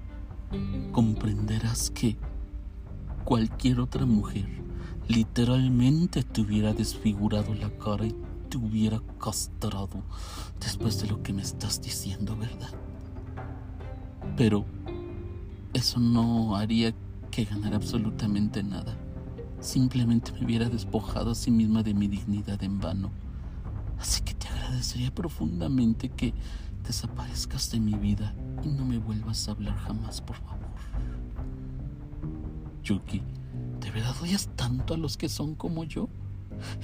comprenderás 0.91 1.91
que 1.91 2.17
cualquier 3.24 3.82
otra 3.82 4.08
mujer 4.08 4.50
literalmente 5.08 6.24
te 6.24 6.41
hubiera 6.41 6.74
desfigurado 6.74 7.53
la 7.53 7.70
cara 7.77 8.08
y 8.08 8.15
te 8.53 8.57
hubiera 8.60 9.01
castrado 9.19 10.03
después 10.60 11.01
de 11.01 11.07
lo 11.07 11.24
que 11.24 11.33
me 11.33 11.41
estás 11.41 11.81
diciendo, 11.81 12.38
¿verdad? 12.38 12.69
Pero 14.38 14.63
eso 15.74 16.00
no 16.00 16.55
haría 16.55 16.93
que 17.31 17.45
ganara 17.45 17.77
absolutamente 17.77 18.62
nada. 18.62 18.95
Simplemente 19.60 20.31
me 20.33 20.45
hubiera 20.45 20.69
despojado 20.69 21.31
a 21.31 21.36
sí 21.36 21.50
misma 21.50 21.81
de 21.81 21.95
mi 21.95 22.07
dignidad 22.07 22.62
en 22.62 22.79
vano. 22.79 23.10
Así 24.00 24.22
que 24.22 24.36
te 24.36 24.48
agradecería 24.48 25.10
profundamente 25.10 26.10
que 26.10 26.36
desaparezcas 26.86 27.72
de 27.72 27.79
mi 27.79 27.95
vida 27.95 28.36
y 28.62 28.67
no 28.67 28.86
me 28.86 29.00
vuelvas 29.00 29.48
a 29.48 29.53
hablar 29.53 29.75
jamás, 29.77 30.22
por 30.22 30.36
favor. 30.36 30.60
Yuki, 32.83 33.24
¿de 33.79 33.89
verdad 33.89 34.15
odias 34.22 34.48
tanto 34.55 34.93
a 34.93 34.98
los 34.98 35.17
que 35.17 35.27
son 35.27 35.55
como 35.55 35.86
yo? 35.86 36.07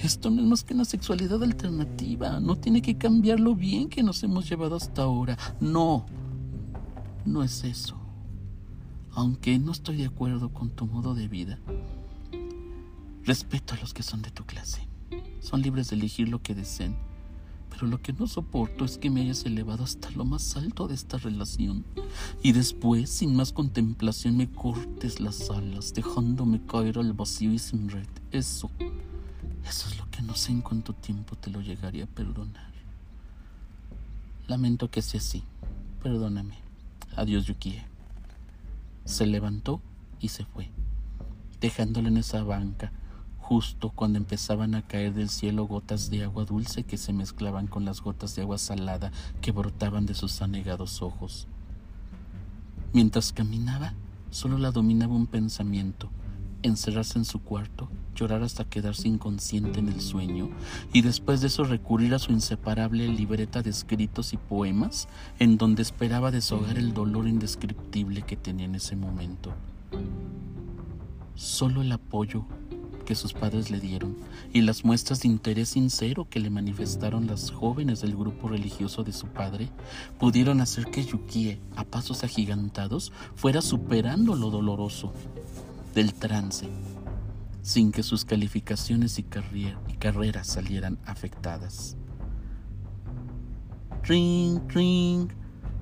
Esto 0.02 0.30
no 0.30 0.40
es 0.40 0.48
más 0.48 0.64
que 0.64 0.72
una 0.72 0.86
sexualidad 0.86 1.42
alternativa. 1.42 2.40
No 2.40 2.56
tiene 2.56 2.80
que 2.80 2.96
cambiar 2.96 3.38
lo 3.38 3.54
bien 3.54 3.90
que 3.90 4.02
nos 4.02 4.22
hemos 4.22 4.48
llevado 4.48 4.76
hasta 4.76 5.02
ahora. 5.02 5.36
No, 5.60 6.06
no 7.26 7.42
es 7.42 7.64
eso. 7.64 7.96
Aunque 9.12 9.58
no 9.58 9.72
estoy 9.72 9.96
de 9.96 10.06
acuerdo 10.06 10.54
con 10.54 10.70
tu 10.70 10.86
modo 10.86 11.14
de 11.14 11.28
vida, 11.28 11.58
respeto 13.24 13.74
a 13.74 13.78
los 13.78 13.92
que 13.92 14.02
son 14.02 14.22
de 14.22 14.30
tu 14.30 14.44
clase. 14.44 14.88
Son 15.40 15.60
libres 15.60 15.90
de 15.90 15.96
elegir 15.96 16.28
lo 16.28 16.40
que 16.40 16.54
deseen. 16.54 16.96
Pero 17.68 17.86
lo 17.86 18.00
que 18.00 18.14
no 18.14 18.26
soporto 18.26 18.84
es 18.84 18.96
que 18.96 19.10
me 19.10 19.20
hayas 19.20 19.44
elevado 19.44 19.84
hasta 19.84 20.10
lo 20.12 20.24
más 20.24 20.56
alto 20.56 20.88
de 20.88 20.94
esta 20.94 21.18
relación 21.18 21.84
y 22.42 22.52
después, 22.52 23.10
sin 23.10 23.36
más 23.36 23.52
contemplación, 23.52 24.36
me 24.36 24.50
cortes 24.50 25.20
las 25.20 25.50
alas, 25.50 25.94
dejándome 25.94 26.60
caer 26.66 26.98
al 26.98 27.12
vacío 27.12 27.52
y 27.52 27.58
sin 27.58 27.88
red. 27.88 28.08
Eso 28.32 28.70
eso 29.70 29.88
es 29.88 29.98
lo 29.98 30.10
que 30.10 30.20
no 30.20 30.34
sé 30.34 30.50
en 30.50 30.62
cuánto 30.62 30.92
tiempo 30.92 31.36
te 31.36 31.48
lo 31.48 31.60
llegaría 31.60 32.02
a 32.02 32.08
perdonar. 32.08 32.72
Lamento 34.48 34.90
que 34.90 35.00
sea 35.00 35.20
así. 35.20 35.44
Perdóname. 36.02 36.58
Adiós, 37.14 37.46
Yukie. 37.46 37.80
Se 39.04 39.26
levantó 39.26 39.80
y 40.18 40.30
se 40.30 40.44
fue, 40.44 40.70
dejándole 41.60 42.08
en 42.08 42.16
esa 42.16 42.42
banca, 42.42 42.90
justo 43.38 43.90
cuando 43.90 44.18
empezaban 44.18 44.74
a 44.74 44.82
caer 44.82 45.14
del 45.14 45.28
cielo 45.28 45.68
gotas 45.68 46.10
de 46.10 46.24
agua 46.24 46.44
dulce 46.44 46.82
que 46.82 46.96
se 46.96 47.12
mezclaban 47.12 47.68
con 47.68 47.84
las 47.84 48.00
gotas 48.00 48.34
de 48.34 48.42
agua 48.42 48.58
salada 48.58 49.12
que 49.40 49.52
brotaban 49.52 50.04
de 50.04 50.14
sus 50.14 50.42
anegados 50.42 51.00
ojos. 51.00 51.46
Mientras 52.92 53.32
caminaba, 53.32 53.94
solo 54.32 54.58
la 54.58 54.72
dominaba 54.72 55.14
un 55.14 55.28
pensamiento, 55.28 56.10
encerrarse 56.62 57.18
en 57.18 57.24
su 57.24 57.42
cuarto, 57.42 57.88
llorar 58.14 58.42
hasta 58.42 58.64
quedarse 58.64 59.08
inconsciente 59.08 59.80
en 59.80 59.88
el 59.88 60.00
sueño 60.00 60.50
y 60.92 61.02
después 61.02 61.40
de 61.40 61.48
eso 61.48 61.64
recurrir 61.64 62.14
a 62.14 62.18
su 62.18 62.32
inseparable 62.32 63.08
libreta 63.08 63.62
de 63.62 63.70
escritos 63.70 64.32
y 64.32 64.36
poemas 64.36 65.08
en 65.38 65.56
donde 65.56 65.82
esperaba 65.82 66.30
deshogar 66.30 66.78
el 66.78 66.92
dolor 66.92 67.28
indescriptible 67.28 68.22
que 68.22 68.36
tenía 68.36 68.66
en 68.66 68.74
ese 68.74 68.96
momento. 68.96 69.52
Solo 71.34 71.82
el 71.82 71.92
apoyo 71.92 72.44
que 73.10 73.14
sus 73.16 73.32
padres 73.32 73.70
le 73.70 73.80
dieron 73.80 74.16
y 74.52 74.60
las 74.60 74.84
muestras 74.84 75.22
de 75.22 75.28
interés 75.28 75.70
sincero 75.70 76.28
que 76.30 76.38
le 76.38 76.48
manifestaron 76.48 77.26
las 77.26 77.50
jóvenes 77.50 78.00
del 78.02 78.14
grupo 78.14 78.48
religioso 78.48 79.02
de 79.02 79.12
su 79.12 79.26
padre 79.26 79.68
pudieron 80.20 80.60
hacer 80.60 80.86
que 80.92 81.04
Yukie, 81.04 81.58
a 81.74 81.84
pasos 81.84 82.22
agigantados, 82.22 83.10
fuera 83.34 83.62
superando 83.62 84.36
lo 84.36 84.50
doloroso 84.50 85.12
del 85.94 86.14
trance, 86.14 86.68
sin 87.62 87.92
que 87.92 88.02
sus 88.02 88.24
calificaciones 88.24 89.18
y, 89.18 89.26
y 89.88 89.92
carreras 89.94 90.46
salieran 90.46 90.98
afectadas. 91.04 91.96
Ring, 94.02 94.60
ring. 94.68 95.28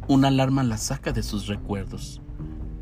Una 0.08 0.28
alarma 0.28 0.62
la 0.62 0.78
saca 0.78 1.12
de 1.12 1.22
sus 1.22 1.46
recuerdos. 1.46 2.20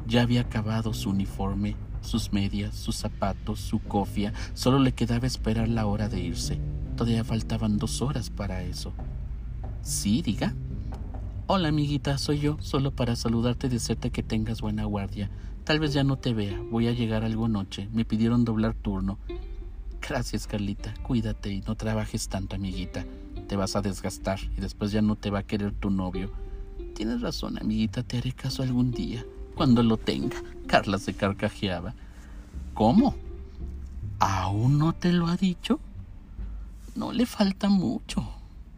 Ya 0.06 0.22
había 0.22 0.42
acabado 0.42 0.94
su 0.94 1.10
uniforme, 1.10 1.76
sus 2.00 2.32
medias, 2.32 2.74
sus 2.74 2.96
zapatos, 2.96 3.60
su 3.60 3.80
cofia, 3.80 4.32
solo 4.54 4.78
le 4.78 4.92
quedaba 4.92 5.26
esperar 5.26 5.68
la 5.68 5.86
hora 5.86 6.08
de 6.08 6.20
irse. 6.20 6.58
Todavía 6.96 7.24
faltaban 7.24 7.78
dos 7.78 8.00
horas 8.00 8.30
para 8.30 8.62
eso. 8.62 8.92
Sí, 9.82 10.22
diga. 10.22 10.54
Hola, 11.48 11.68
amiguita, 11.68 12.18
soy 12.18 12.40
yo, 12.40 12.56
solo 12.60 12.92
para 12.92 13.14
saludarte 13.14 13.66
y 13.66 13.70
decirte 13.70 14.10
que 14.10 14.22
tengas 14.22 14.60
buena 14.60 14.84
guardia. 14.84 15.30
Tal 15.66 15.80
vez 15.80 15.92
ya 15.92 16.04
no 16.04 16.16
te 16.16 16.32
vea, 16.32 16.62
voy 16.70 16.86
a 16.86 16.92
llegar 16.92 17.24
algo 17.24 17.48
noche. 17.48 17.88
Me 17.92 18.04
pidieron 18.04 18.44
doblar 18.44 18.72
turno. 18.74 19.18
Gracias, 20.00 20.46
Carlita. 20.46 20.94
Cuídate 21.02 21.52
y 21.52 21.60
no 21.62 21.74
trabajes 21.74 22.28
tanto, 22.28 22.54
amiguita. 22.54 23.04
Te 23.48 23.56
vas 23.56 23.74
a 23.74 23.82
desgastar 23.82 24.38
y 24.56 24.60
después 24.60 24.92
ya 24.92 25.02
no 25.02 25.16
te 25.16 25.28
va 25.28 25.40
a 25.40 25.42
querer 25.42 25.72
tu 25.72 25.90
novio. 25.90 26.30
Tienes 26.94 27.20
razón, 27.20 27.58
amiguita, 27.58 28.04
te 28.04 28.18
haré 28.18 28.30
caso 28.30 28.62
algún 28.62 28.92
día, 28.92 29.26
cuando 29.56 29.82
lo 29.82 29.96
tenga. 29.96 30.36
Carla 30.68 31.00
se 31.00 31.14
carcajeaba. 31.14 31.94
¿Cómo? 32.72 33.16
¿Aún 34.20 34.78
no 34.78 34.92
te 34.92 35.12
lo 35.12 35.26
ha 35.26 35.36
dicho? 35.36 35.80
No 36.94 37.10
le 37.10 37.26
falta 37.26 37.68
mucho, 37.68 38.24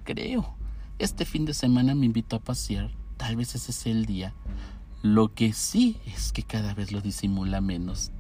creo. 0.04 0.54
Este 0.98 1.26
fin 1.26 1.44
de 1.44 1.52
semana 1.52 1.94
me 1.94 2.06
invitó 2.06 2.36
a 2.36 2.40
pasear. 2.40 2.90
Tal 3.18 3.36
vez 3.36 3.54
ese 3.54 3.72
es 3.72 3.86
el 3.86 4.06
día. 4.06 4.32
Lo 5.02 5.32
que 5.32 5.52
sí 5.52 5.96
es 6.06 6.32
que 6.32 6.42
cada 6.42 6.74
vez 6.74 6.90
lo 6.90 7.00
disimula 7.00 7.60
menos. 7.60 8.10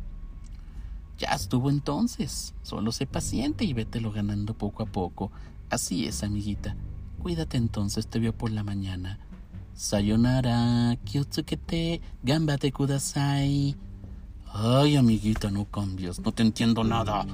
Ya 1.18 1.28
estuvo 1.28 1.70
entonces. 1.70 2.54
Solo 2.62 2.92
sé 2.92 3.06
paciente 3.06 3.64
y 3.64 3.72
vételo 3.72 4.12
ganando 4.12 4.54
poco 4.54 4.84
a 4.84 4.86
poco. 4.86 5.32
Así 5.70 6.06
es, 6.06 6.22
amiguita. 6.22 6.76
Cuídate 7.20 7.56
entonces, 7.56 8.06
te 8.06 8.20
veo 8.20 8.32
por 8.32 8.52
la 8.52 8.62
mañana. 8.62 9.18
Sayonara, 9.74 10.96
kyutsukete, 11.04 12.00
gambate 12.22 12.72
kudasai. 12.72 13.76
Ay, 14.52 14.96
amiguita, 14.96 15.50
no 15.50 15.64
cambias, 15.66 16.20
no 16.20 16.32
te 16.32 16.42
entiendo 16.42 16.84
nada. 16.84 17.26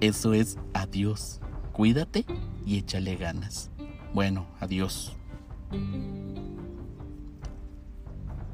Eso 0.00 0.32
es 0.32 0.58
adiós. 0.72 1.40
Cuídate 1.72 2.24
y 2.66 2.78
échale 2.78 3.16
ganas. 3.16 3.70
Bueno, 4.14 4.46
adiós. 4.58 5.16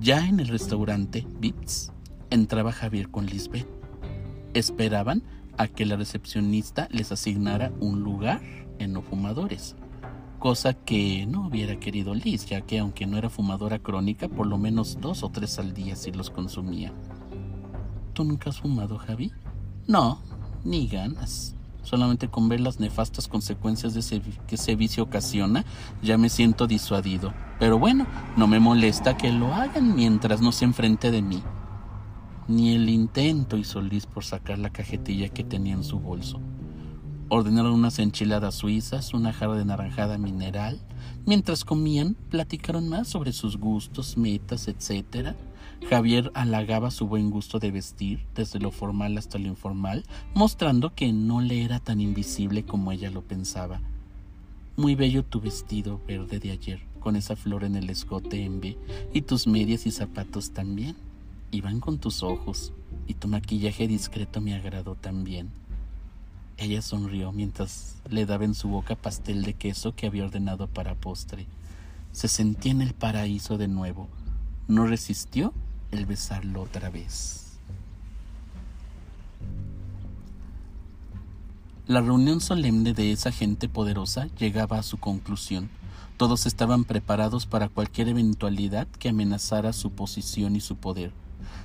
Ya 0.00 0.26
en 0.26 0.40
el 0.40 0.48
restaurante 0.48 1.26
Vips 1.40 1.90
entraba 2.28 2.70
Javier 2.70 3.10
con 3.10 3.26
Lisbeth. 3.26 3.66
Esperaban 4.52 5.22
a 5.56 5.68
que 5.68 5.86
la 5.86 5.96
recepcionista 5.96 6.86
les 6.90 7.12
asignara 7.12 7.72
un 7.80 8.00
lugar 8.00 8.42
en 8.78 8.92
no 8.92 9.00
fumadores, 9.00 9.74
cosa 10.38 10.74
que 10.74 11.24
no 11.26 11.46
hubiera 11.46 11.80
querido 11.80 12.14
Liz, 12.14 12.44
ya 12.44 12.60
que 12.60 12.78
aunque 12.78 13.06
no 13.06 13.16
era 13.16 13.30
fumadora 13.30 13.78
crónica, 13.78 14.28
por 14.28 14.46
lo 14.46 14.58
menos 14.58 14.98
dos 15.00 15.22
o 15.22 15.30
tres 15.30 15.58
al 15.58 15.72
día 15.72 15.96
sí 15.96 16.12
los 16.12 16.28
consumía. 16.28 16.92
¿Tú 18.12 18.24
nunca 18.24 18.50
has 18.50 18.60
fumado, 18.60 18.98
Javi? 18.98 19.32
No, 19.86 20.20
ni 20.62 20.88
ganas. 20.88 21.55
Solamente 21.86 22.26
con 22.26 22.48
ver 22.48 22.58
las 22.58 22.80
nefastas 22.80 23.28
consecuencias 23.28 23.94
que 24.48 24.56
ese 24.56 24.74
vicio 24.74 25.04
ocasiona, 25.04 25.64
ya 26.02 26.18
me 26.18 26.28
siento 26.28 26.66
disuadido. 26.66 27.32
Pero 27.60 27.78
bueno, 27.78 28.08
no 28.36 28.48
me 28.48 28.58
molesta 28.58 29.16
que 29.16 29.30
lo 29.30 29.54
hagan 29.54 29.94
mientras 29.94 30.40
no 30.40 30.50
se 30.50 30.64
enfrente 30.64 31.12
de 31.12 31.22
mí. 31.22 31.44
Ni 32.48 32.74
el 32.74 32.88
intento 32.88 33.56
hizo 33.56 33.80
Liz 33.80 34.04
por 34.04 34.24
sacar 34.24 34.58
la 34.58 34.70
cajetilla 34.70 35.28
que 35.28 35.44
tenía 35.44 35.74
en 35.74 35.84
su 35.84 36.00
bolso. 36.00 36.40
Ordenaron 37.28 37.74
unas 37.74 38.00
enchiladas 38.00 38.56
suizas, 38.56 39.14
una 39.14 39.32
jarra 39.32 39.54
de 39.54 39.64
naranjada 39.64 40.18
mineral. 40.18 40.80
Mientras 41.24 41.64
comían, 41.64 42.16
platicaron 42.30 42.88
más 42.88 43.06
sobre 43.06 43.32
sus 43.32 43.58
gustos, 43.58 44.16
metas, 44.16 44.66
etcétera 44.66 45.36
Javier 45.88 46.32
halagaba 46.34 46.90
su 46.90 47.06
buen 47.06 47.30
gusto 47.30 47.60
de 47.60 47.70
vestir, 47.70 48.26
desde 48.34 48.58
lo 48.58 48.72
formal 48.72 49.16
hasta 49.18 49.38
lo 49.38 49.46
informal, 49.46 50.04
mostrando 50.34 50.94
que 50.94 51.12
no 51.12 51.40
le 51.40 51.62
era 51.64 51.78
tan 51.78 52.00
invisible 52.00 52.64
como 52.64 52.90
ella 52.90 53.10
lo 53.10 53.22
pensaba. 53.22 53.80
Muy 54.76 54.94
bello 54.94 55.24
tu 55.24 55.40
vestido 55.40 56.00
verde 56.08 56.40
de 56.40 56.50
ayer, 56.50 56.80
con 56.98 57.14
esa 57.14 57.36
flor 57.36 57.62
en 57.62 57.76
el 57.76 57.88
escote 57.88 58.44
en 58.44 58.60
B, 58.60 58.76
y 59.12 59.22
tus 59.22 59.46
medias 59.46 59.86
y 59.86 59.92
zapatos 59.92 60.50
también. 60.50 60.96
Iban 61.52 61.78
con 61.78 61.98
tus 61.98 62.24
ojos, 62.24 62.72
y 63.06 63.14
tu 63.14 63.28
maquillaje 63.28 63.86
discreto 63.86 64.40
me 64.40 64.54
agradó 64.54 64.96
también. 64.96 65.50
Ella 66.58 66.82
sonrió 66.82 67.32
mientras 67.32 67.96
le 68.08 68.26
daba 68.26 68.44
en 68.44 68.54
su 68.54 68.68
boca 68.68 68.96
pastel 68.96 69.42
de 69.44 69.54
queso 69.54 69.94
que 69.94 70.06
había 70.06 70.24
ordenado 70.24 70.66
para 70.66 70.94
postre. 70.94 71.46
Se 72.12 72.28
sentía 72.28 72.72
en 72.72 72.82
el 72.82 72.94
paraíso 72.94 73.58
de 73.58 73.68
nuevo. 73.68 74.08
No 74.66 74.86
resistió 74.86 75.52
el 75.90 76.06
besarlo 76.06 76.62
otra 76.62 76.90
vez. 76.90 77.58
La 81.86 82.00
reunión 82.00 82.40
solemne 82.40 82.94
de 82.94 83.12
esa 83.12 83.30
gente 83.30 83.68
poderosa 83.68 84.26
llegaba 84.38 84.78
a 84.78 84.82
su 84.82 84.98
conclusión. 84.98 85.70
Todos 86.16 86.46
estaban 86.46 86.84
preparados 86.84 87.46
para 87.46 87.68
cualquier 87.68 88.08
eventualidad 88.08 88.88
que 88.88 89.10
amenazara 89.10 89.72
su 89.72 89.92
posición 89.92 90.56
y 90.56 90.60
su 90.60 90.76
poder. 90.76 91.12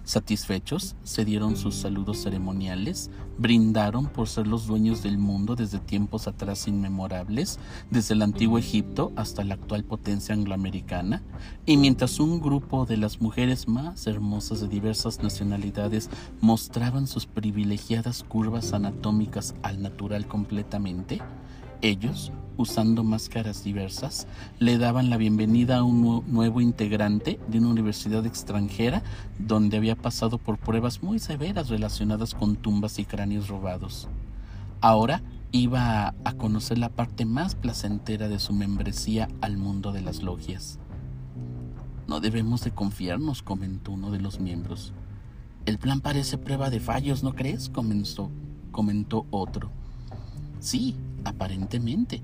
Satisfechos, 0.03 0.95
se 1.03 1.25
dieron 1.25 1.55
sus 1.55 1.75
saludos 1.75 2.17
ceremoniales, 2.17 3.11
brindaron 3.37 4.07
por 4.07 4.27
ser 4.27 4.47
los 4.47 4.67
dueños 4.67 5.03
del 5.03 5.17
mundo 5.17 5.55
desde 5.55 5.79
tiempos 5.79 6.27
atrás 6.27 6.67
inmemorables, 6.67 7.59
desde 7.89 8.15
el 8.15 8.21
antiguo 8.21 8.57
Egipto 8.57 9.11
hasta 9.15 9.43
la 9.43 9.55
actual 9.55 9.83
potencia 9.83 10.33
angloamericana, 10.33 11.21
y 11.65 11.77
mientras 11.77 12.19
un 12.19 12.41
grupo 12.41 12.85
de 12.85 12.97
las 12.97 13.21
mujeres 13.21 13.67
más 13.67 14.07
hermosas 14.07 14.61
de 14.61 14.67
diversas 14.67 15.21
nacionalidades 15.21 16.09
mostraban 16.41 17.07
sus 17.07 17.25
privilegiadas 17.25 18.23
curvas 18.23 18.73
anatómicas 18.73 19.55
al 19.61 19.81
natural 19.81 20.27
completamente, 20.27 21.21
ellos, 21.81 22.31
usando 22.57 23.03
máscaras 23.03 23.63
diversas, 23.63 24.27
le 24.59 24.77
daban 24.77 25.09
la 25.09 25.17
bienvenida 25.17 25.77
a 25.77 25.83
un 25.83 26.23
nuevo 26.27 26.61
integrante 26.61 27.39
de 27.47 27.57
una 27.57 27.69
universidad 27.69 28.25
extranjera 28.25 29.03
donde 29.39 29.77
había 29.77 29.95
pasado 29.95 30.37
por 30.37 30.57
pruebas 30.57 31.01
muy 31.01 31.19
severas 31.19 31.69
relacionadas 31.69 32.35
con 32.35 32.55
tumbas 32.55 32.99
y 32.99 33.05
cráneos 33.05 33.47
robados. 33.47 34.07
Ahora 34.79 35.21
iba 35.51 36.13
a 36.23 36.33
conocer 36.33 36.77
la 36.77 36.89
parte 36.89 37.25
más 37.25 37.55
placentera 37.55 38.29
de 38.29 38.39
su 38.39 38.53
membresía 38.53 39.27
al 39.41 39.57
mundo 39.57 39.91
de 39.91 40.01
las 40.01 40.21
logias. 40.21 40.79
No 42.07 42.19
debemos 42.19 42.63
de 42.63 42.71
confiarnos, 42.71 43.41
comentó 43.41 43.91
uno 43.91 44.11
de 44.11 44.19
los 44.19 44.39
miembros. 44.39 44.93
El 45.65 45.77
plan 45.77 46.01
parece 46.01 46.37
prueba 46.37 46.69
de 46.69 46.79
fallos, 46.79 47.23
¿no 47.23 47.33
crees? 47.33 47.69
comenzó, 47.69 48.31
comentó 48.71 49.25
otro. 49.29 49.71
Sí, 50.59 50.95
aparentemente, 51.23 52.21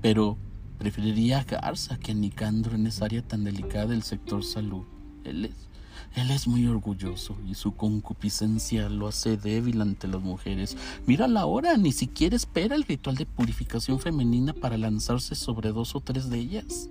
pero 0.00 0.36
preferiría 0.78 1.40
a 1.40 1.44
Garza 1.44 1.98
que 1.98 2.12
a 2.12 2.14
Nicandro 2.14 2.74
en 2.74 2.86
esa 2.86 3.04
área 3.04 3.22
tan 3.22 3.44
delicada 3.44 3.86
del 3.86 4.02
sector 4.02 4.42
salud. 4.44 4.84
Él 5.24 5.44
es, 5.44 5.68
él 6.16 6.30
es 6.30 6.48
muy 6.48 6.66
orgulloso 6.66 7.36
y 7.46 7.54
su 7.54 7.76
concupiscencia 7.76 8.88
lo 8.88 9.06
hace 9.06 9.36
débil 9.36 9.80
ante 9.80 10.08
las 10.08 10.22
mujeres. 10.22 10.76
Mira 11.06 11.28
la 11.28 11.46
hora, 11.46 11.76
ni 11.76 11.92
siquiera 11.92 12.34
espera 12.34 12.74
el 12.74 12.84
ritual 12.84 13.16
de 13.16 13.26
purificación 13.26 14.00
femenina 14.00 14.52
para 14.52 14.78
lanzarse 14.78 15.34
sobre 15.34 15.70
dos 15.70 15.94
o 15.94 16.00
tres 16.00 16.30
de 16.30 16.38
ellas. 16.38 16.88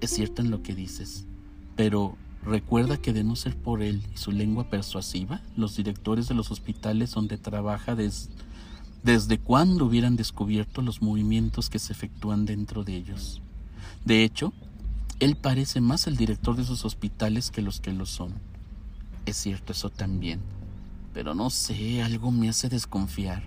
Es 0.00 0.10
cierto 0.10 0.42
en 0.42 0.50
lo 0.50 0.62
que 0.62 0.74
dices, 0.74 1.26
pero 1.76 2.16
recuerda 2.44 2.96
que 2.96 3.12
de 3.12 3.24
no 3.24 3.36
ser 3.36 3.56
por 3.56 3.82
él 3.82 4.02
y 4.12 4.18
su 4.18 4.32
lengua 4.32 4.68
persuasiva, 4.68 5.40
los 5.56 5.76
directores 5.76 6.28
de 6.28 6.34
los 6.34 6.50
hospitales 6.50 7.12
donde 7.12 7.38
trabaja 7.38 7.94
desde 7.94 8.30
desde 9.02 9.38
cuándo 9.38 9.86
hubieran 9.86 10.16
descubierto 10.16 10.80
los 10.80 11.02
movimientos 11.02 11.68
que 11.68 11.78
se 11.78 11.92
efectúan 11.92 12.46
dentro 12.46 12.84
de 12.84 12.94
ellos. 12.96 13.42
De 14.04 14.22
hecho, 14.22 14.52
él 15.18 15.36
parece 15.36 15.80
más 15.80 16.06
el 16.06 16.16
director 16.16 16.56
de 16.56 16.62
esos 16.62 16.84
hospitales 16.84 17.50
que 17.50 17.62
los 17.62 17.80
que 17.80 17.92
lo 17.92 18.06
son. 18.06 18.34
Es 19.26 19.36
cierto 19.36 19.72
eso 19.72 19.90
también, 19.90 20.40
pero 21.12 21.34
no 21.34 21.50
sé, 21.50 22.02
algo 22.02 22.30
me 22.30 22.48
hace 22.48 22.68
desconfiar. 22.68 23.42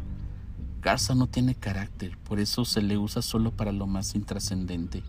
Garza 0.82 1.16
no 1.16 1.28
tiene 1.28 1.56
carácter, 1.56 2.18
por 2.18 2.40
eso 2.40 2.64
se 2.64 2.82
le 2.82 2.98
usa 2.98 3.22
solo 3.22 3.52
para 3.52 3.72
lo 3.72 3.88
más 3.88 4.14
intrascendente. 4.16 5.04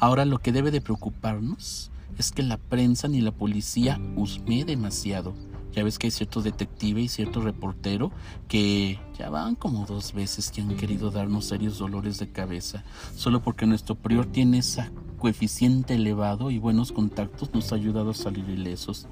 Ahora 0.00 0.24
lo 0.24 0.38
que 0.38 0.52
debe 0.52 0.70
de 0.70 0.80
preocuparnos 0.80 1.90
es 2.18 2.32
que 2.32 2.42
la 2.42 2.58
prensa 2.58 3.08
ni 3.08 3.20
la 3.20 3.32
policía 3.32 3.98
husme 4.16 4.64
demasiado 4.64 5.34
ya 5.74 5.82
ves 5.82 5.98
que 5.98 6.06
hay 6.06 6.10
cierto 6.10 6.40
detective 6.40 7.00
y 7.00 7.08
cierto 7.08 7.40
reportero 7.40 8.12
que 8.48 9.00
ya 9.18 9.28
van 9.28 9.56
como 9.56 9.86
dos 9.86 10.12
veces 10.12 10.50
que 10.50 10.60
han 10.60 10.76
querido 10.76 11.10
darnos 11.10 11.46
serios 11.46 11.78
dolores 11.78 12.18
de 12.18 12.30
cabeza, 12.30 12.84
solo 13.16 13.42
porque 13.42 13.66
nuestro 13.66 13.96
prior 13.96 14.26
tiene 14.26 14.58
ese 14.58 14.90
coeficiente 15.18 15.94
elevado 15.94 16.50
y 16.50 16.58
buenos 16.58 16.92
contactos 16.92 17.52
nos 17.54 17.72
ha 17.72 17.76
ayudado 17.76 18.10
a 18.10 18.14
salir 18.14 18.48
ilesos. 18.48 19.08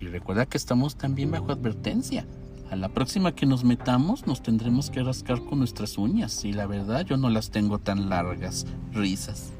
Y 0.00 0.06
recuerda 0.06 0.46
que 0.46 0.56
estamos 0.56 0.96
también 0.96 1.30
bajo 1.30 1.52
advertencia. 1.52 2.26
A 2.70 2.76
la 2.76 2.88
próxima 2.88 3.34
que 3.34 3.46
nos 3.46 3.64
metamos 3.64 4.26
nos 4.26 4.42
tendremos 4.42 4.90
que 4.90 5.02
rascar 5.02 5.44
con 5.44 5.58
nuestras 5.58 5.98
uñas 5.98 6.44
y 6.44 6.52
la 6.52 6.66
verdad 6.66 7.04
yo 7.04 7.16
no 7.16 7.28
las 7.28 7.50
tengo 7.50 7.78
tan 7.78 8.08
largas. 8.08 8.66
Risas. 8.92 9.52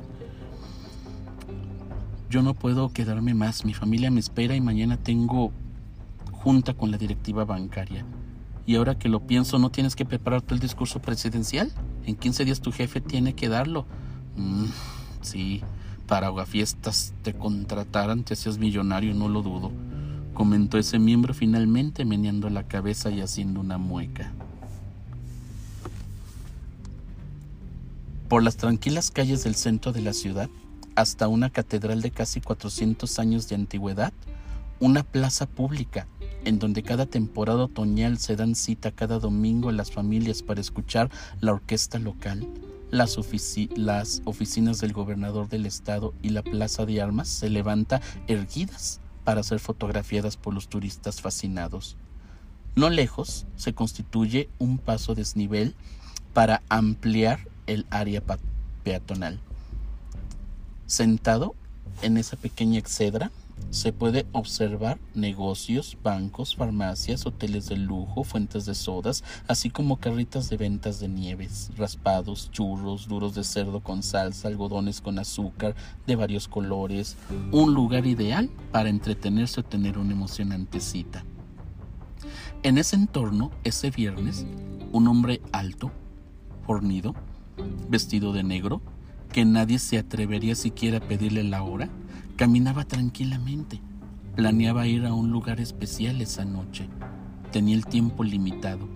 Yo 2.31 2.43
no 2.43 2.55
puedo 2.55 2.93
quedarme 2.93 3.35
más, 3.35 3.65
mi 3.65 3.75
familia 3.75 4.13
me 4.13 4.21
espera 4.21 4.55
y 4.55 4.61
mañana 4.61 4.97
tengo 4.97 5.53
junta 6.43 6.75
con 6.75 6.91
la 6.91 6.99
directiva 6.99 7.45
bancaria. 7.45 8.05
Y 8.67 8.77
ahora 8.77 8.99
que 8.99 9.09
lo 9.09 9.27
pienso, 9.27 9.59
¿no 9.59 9.71
tienes 9.71 9.97
que 9.97 10.05
prepararte 10.05 10.55
el 10.55 10.61
discurso 10.61 11.01
presidencial? 11.01 11.73
En 12.05 12.17
15 12.17 12.45
días 12.45 12.61
tu 12.61 12.73
jefe 12.73 13.01
tiene 13.01 13.35
que 13.35 13.49
darlo. 13.49 13.85
Mm, 14.37 14.67
sí, 15.23 15.63
para 16.07 16.29
aguafiestas 16.29 17.15
te 17.23 17.35
contrataran, 17.35 18.25
te 18.25 18.35
hacías 18.35 18.59
millonario, 18.59 19.15
no 19.15 19.29
lo 19.29 19.43
dudo, 19.43 19.71
comentó 20.35 20.79
ese 20.79 20.99
miembro 20.99 21.35
finalmente 21.35 22.05
meneando 22.05 22.49
la 22.49 22.67
cabeza 22.67 23.11
y 23.11 23.21
haciendo 23.21 23.61
una 23.61 23.79
mueca. 23.79 24.33
Por 28.29 28.43
las 28.43 28.57
tranquilas 28.57 29.11
calles 29.11 29.45
del 29.45 29.57
centro 29.57 29.93
de 29.93 30.01
la 30.03 30.13
ciudad, 30.13 30.49
hasta 30.95 31.29
una 31.29 31.51
catedral 31.51 32.01
de 32.03 32.11
casi 32.11 32.41
400 32.41 33.19
años 33.19 33.49
de 33.49 33.57
antigüedad, 33.57 34.13
una 34.79 35.03
plaza 35.03 35.47
pública 35.47 36.07
en 36.45 36.59
donde 36.59 36.83
cada 36.83 37.07
temporada 37.07 37.65
otoñal 37.65 38.19
se 38.19 38.37
dan 38.37 38.55
cita 38.55 38.91
cada 38.91 39.19
domingo 39.19 39.71
las 39.73 39.91
familias 39.91 40.43
para 40.43 40.61
escuchar 40.61 41.11
la 41.41 41.53
orquesta 41.53 41.99
local, 41.99 42.47
las, 42.91 44.23
oficinas 44.25 44.81
del 44.81 44.93
gobernador 44.93 45.49
del 45.49 45.67
estado 45.67 46.13
y 46.23 46.31
la 46.31 46.43
plaza 46.43 46.87
de 46.87 47.01
armas 47.01 47.29
se 47.29 47.49
levanta 47.49 48.01
erguidas 48.27 49.01
para 49.25 49.43
ser 49.43 49.61
fotografiadas 49.61 50.37
por 50.37 50.55
los 50.55 50.69
turistas 50.69 51.21
fascinados. 51.21 51.97
No 52.75 52.91
lejos 52.91 53.47
se 53.57 53.75
constituye 53.75 54.49
un 54.59 54.79
paso 54.79 55.15
desnivel 55.15 55.75
para 56.33 56.63
ampliar 56.69 57.49
el 57.67 57.87
área 57.91 58.23
peatonal. 58.83 59.41
Sentado 60.87 61.55
en 62.03 62.17
esa 62.17 62.37
pequeña 62.37 62.79
excedra, 62.79 63.31
se 63.69 63.93
puede 63.93 64.27
observar 64.33 64.99
negocios, 65.15 65.97
bancos, 66.03 66.57
farmacias, 66.57 67.27
hoteles 67.27 67.69
de 67.69 67.77
lujo, 67.77 68.25
fuentes 68.25 68.67
de 68.67 68.75
sodas, 68.75 69.23
así 69.47 69.71
como 69.71 69.99
carritas 69.99 70.49
de 70.49 70.57
ventas 70.57 70.99
de 71.01 71.09
nieves, 71.09 71.71
raspados, 71.77 72.51
churros, 72.51 73.07
duros 73.07 73.35
de 73.35 73.45
cerdo 73.45 73.81
con 73.81 74.03
salsa, 74.03 74.49
algodones 74.49 75.01
con 75.01 75.19
azúcar 75.19 75.75
de 76.07 76.17
varios 76.17 76.49
colores, 76.49 77.17
un 77.53 77.75
lugar 77.75 78.07
ideal 78.07 78.51
para 78.73 78.89
entretenerse 78.89 79.61
o 79.61 79.65
tener 79.65 79.99
una 79.99 80.13
emocionante 80.13 80.81
cita. 80.81 81.25
En 82.63 82.77
ese 82.77 82.97
entorno, 82.97 83.51
ese 83.65 83.91
viernes, 83.91 84.47
un 84.93 85.09
hombre 85.09 85.41
alto, 85.53 85.91
fornido, 86.67 87.15
vestido 87.89 88.33
de 88.33 88.43
negro, 88.43 88.83
que 89.33 89.45
nadie 89.45 89.79
se 89.79 89.99
atrevería 89.99 90.55
siquiera 90.55 90.99
a 90.99 91.01
pedirle 91.01 91.45
la 91.45 91.63
hora, 91.63 91.89
Caminaba 92.41 92.87
tranquilamente. 92.87 93.83
Planeaba 94.35 94.87
ir 94.87 95.05
a 95.05 95.13
un 95.13 95.31
lugar 95.31 95.61
especial 95.61 96.23
esa 96.23 96.47
noche. 96.47 96.89
Tenía 97.53 97.77
el 97.77 97.85
tiempo 97.85 98.25
limitado. 98.25 98.89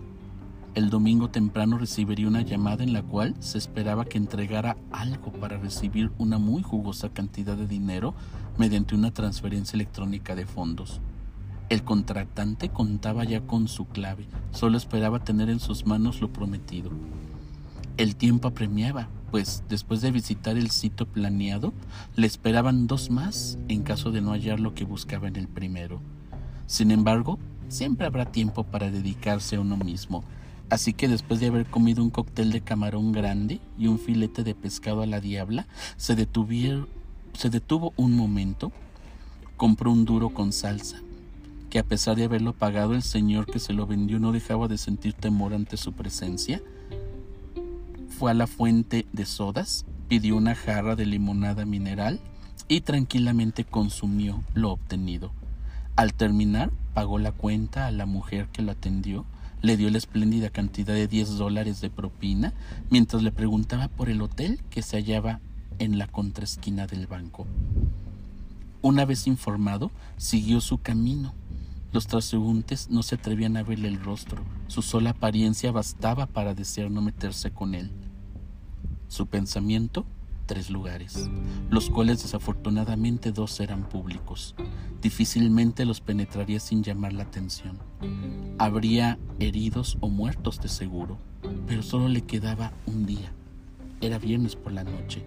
El 0.74 0.88
domingo 0.88 1.28
temprano 1.28 1.76
recibiría 1.76 2.26
una 2.26 2.40
llamada 2.40 2.84
en 2.84 2.94
la 2.94 3.02
cual 3.02 3.34
se 3.40 3.58
esperaba 3.58 4.06
que 4.06 4.16
entregara 4.16 4.78
algo 4.90 5.30
para 5.30 5.58
recibir 5.58 6.10
una 6.16 6.38
muy 6.38 6.62
jugosa 6.62 7.10
cantidad 7.10 7.54
de 7.54 7.66
dinero 7.66 8.14
mediante 8.56 8.94
una 8.94 9.12
transferencia 9.12 9.76
electrónica 9.76 10.34
de 10.34 10.46
fondos. 10.46 11.02
El 11.68 11.84
contratante 11.84 12.70
contaba 12.70 13.24
ya 13.24 13.42
con 13.42 13.68
su 13.68 13.84
clave, 13.84 14.26
solo 14.52 14.78
esperaba 14.78 15.22
tener 15.22 15.50
en 15.50 15.60
sus 15.60 15.84
manos 15.84 16.22
lo 16.22 16.32
prometido. 16.32 16.92
El 17.98 18.16
tiempo 18.16 18.48
apremiaba, 18.48 19.08
pues 19.34 19.64
después 19.68 20.00
de 20.00 20.12
visitar 20.12 20.56
el 20.56 20.70
sitio 20.70 21.06
planeado, 21.06 21.72
le 22.14 22.24
esperaban 22.24 22.86
dos 22.86 23.10
más 23.10 23.58
en 23.66 23.82
caso 23.82 24.12
de 24.12 24.20
no 24.20 24.30
hallar 24.30 24.60
lo 24.60 24.74
que 24.74 24.84
buscaba 24.84 25.26
en 25.26 25.34
el 25.34 25.48
primero. 25.48 26.00
Sin 26.68 26.92
embargo, 26.92 27.40
siempre 27.68 28.06
habrá 28.06 28.26
tiempo 28.26 28.62
para 28.62 28.92
dedicarse 28.92 29.56
a 29.56 29.60
uno 29.60 29.76
mismo, 29.76 30.22
así 30.70 30.92
que 30.92 31.08
después 31.08 31.40
de 31.40 31.48
haber 31.48 31.66
comido 31.66 32.00
un 32.00 32.10
cóctel 32.10 32.52
de 32.52 32.60
camarón 32.60 33.10
grande 33.10 33.60
y 33.76 33.88
un 33.88 33.98
filete 33.98 34.44
de 34.44 34.54
pescado 34.54 35.02
a 35.02 35.06
la 35.06 35.20
diabla, 35.20 35.66
se, 35.96 36.14
se 36.14 37.50
detuvo 37.50 37.92
un 37.96 38.16
momento, 38.16 38.70
compró 39.56 39.90
un 39.90 40.04
duro 40.04 40.30
con 40.30 40.52
salsa, 40.52 41.00
que 41.70 41.80
a 41.80 41.84
pesar 41.84 42.14
de 42.14 42.22
haberlo 42.22 42.52
pagado 42.52 42.94
el 42.94 43.02
señor 43.02 43.46
que 43.46 43.58
se 43.58 43.72
lo 43.72 43.84
vendió 43.88 44.20
no 44.20 44.30
dejaba 44.30 44.68
de 44.68 44.78
sentir 44.78 45.12
temor 45.12 45.54
ante 45.54 45.76
su 45.76 45.92
presencia, 45.92 46.62
fue 48.14 48.30
a 48.30 48.34
la 48.34 48.46
fuente 48.46 49.06
de 49.12 49.26
sodas, 49.26 49.84
pidió 50.08 50.36
una 50.36 50.54
jarra 50.54 50.94
de 50.94 51.04
limonada 51.04 51.64
mineral 51.64 52.20
y 52.68 52.82
tranquilamente 52.82 53.64
consumió 53.64 54.42
lo 54.54 54.70
obtenido. 54.70 55.32
Al 55.96 56.14
terminar, 56.14 56.70
pagó 56.94 57.18
la 57.18 57.32
cuenta 57.32 57.86
a 57.86 57.90
la 57.90 58.06
mujer 58.06 58.48
que 58.52 58.62
lo 58.62 58.70
atendió, 58.70 59.24
le 59.62 59.76
dio 59.76 59.90
la 59.90 59.98
espléndida 59.98 60.50
cantidad 60.50 60.94
de 60.94 61.08
10 61.08 61.38
dólares 61.38 61.80
de 61.80 61.90
propina, 61.90 62.52
mientras 62.88 63.22
le 63.22 63.32
preguntaba 63.32 63.88
por 63.88 64.08
el 64.08 64.22
hotel 64.22 64.60
que 64.70 64.82
se 64.82 64.96
hallaba 64.96 65.40
en 65.80 65.98
la 65.98 66.06
contraesquina 66.06 66.86
del 66.86 67.08
banco. 67.08 67.46
Una 68.80 69.04
vez 69.04 69.26
informado, 69.26 69.90
siguió 70.18 70.60
su 70.60 70.78
camino. 70.78 71.34
Los 71.92 72.06
transeúntes 72.06 72.90
no 72.90 73.02
se 73.02 73.16
atrevían 73.16 73.56
a 73.56 73.62
verle 73.62 73.88
el 73.88 74.02
rostro, 74.02 74.42
su 74.68 74.82
sola 74.82 75.10
apariencia 75.10 75.72
bastaba 75.72 76.26
para 76.26 76.54
desear 76.54 76.90
no 76.90 77.00
meterse 77.00 77.50
con 77.50 77.74
él. 77.74 77.90
Su 79.14 79.28
pensamiento, 79.28 80.04
tres 80.46 80.70
lugares, 80.70 81.30
los 81.70 81.88
cuales 81.88 82.20
desafortunadamente 82.20 83.30
dos 83.30 83.60
eran 83.60 83.88
públicos. 83.88 84.56
Difícilmente 85.00 85.84
los 85.84 86.00
penetraría 86.00 86.58
sin 86.58 86.82
llamar 86.82 87.12
la 87.12 87.22
atención. 87.22 87.78
Habría 88.58 89.16
heridos 89.38 89.98
o 90.00 90.08
muertos 90.08 90.60
de 90.60 90.68
seguro, 90.68 91.16
pero 91.68 91.84
solo 91.84 92.08
le 92.08 92.22
quedaba 92.22 92.72
un 92.86 93.06
día. 93.06 93.30
Era 94.00 94.18
viernes 94.18 94.56
por 94.56 94.72
la 94.72 94.82
noche, 94.82 95.24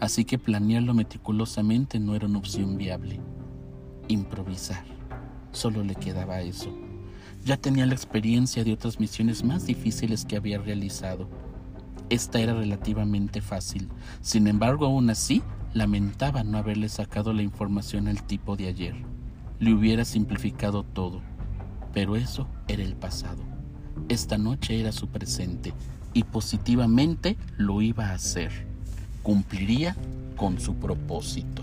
así 0.00 0.24
que 0.24 0.40
planearlo 0.40 0.92
meticulosamente 0.92 2.00
no 2.00 2.16
era 2.16 2.26
una 2.26 2.38
opción 2.40 2.76
viable. 2.76 3.20
Improvisar. 4.08 4.84
Solo 5.52 5.84
le 5.84 5.94
quedaba 5.94 6.40
eso. 6.40 6.76
Ya 7.44 7.56
tenía 7.56 7.86
la 7.86 7.94
experiencia 7.94 8.64
de 8.64 8.72
otras 8.72 8.98
misiones 8.98 9.44
más 9.44 9.64
difíciles 9.64 10.24
que 10.24 10.36
había 10.36 10.58
realizado 10.58 11.28
esta 12.10 12.40
era 12.40 12.54
relativamente 12.54 13.40
fácil. 13.40 13.88
Sin 14.20 14.46
embargo, 14.46 14.86
aún 14.86 15.10
así, 15.10 15.42
lamentaba 15.74 16.44
no 16.44 16.58
haberle 16.58 16.88
sacado 16.88 17.32
la 17.32 17.42
información 17.42 18.08
al 18.08 18.22
tipo 18.22 18.56
de 18.56 18.68
ayer. 18.68 18.94
Le 19.58 19.72
hubiera 19.72 20.04
simplificado 20.04 20.82
todo. 20.82 21.20
Pero 21.92 22.16
eso 22.16 22.46
era 22.68 22.82
el 22.82 22.94
pasado. 22.94 23.42
Esta 24.08 24.38
noche 24.38 24.80
era 24.80 24.92
su 24.92 25.08
presente 25.08 25.72
y 26.14 26.22
positivamente 26.24 27.36
lo 27.56 27.82
iba 27.82 28.06
a 28.06 28.14
hacer. 28.14 28.66
Cumpliría 29.22 29.96
con 30.36 30.60
su 30.60 30.74
propósito. 30.76 31.62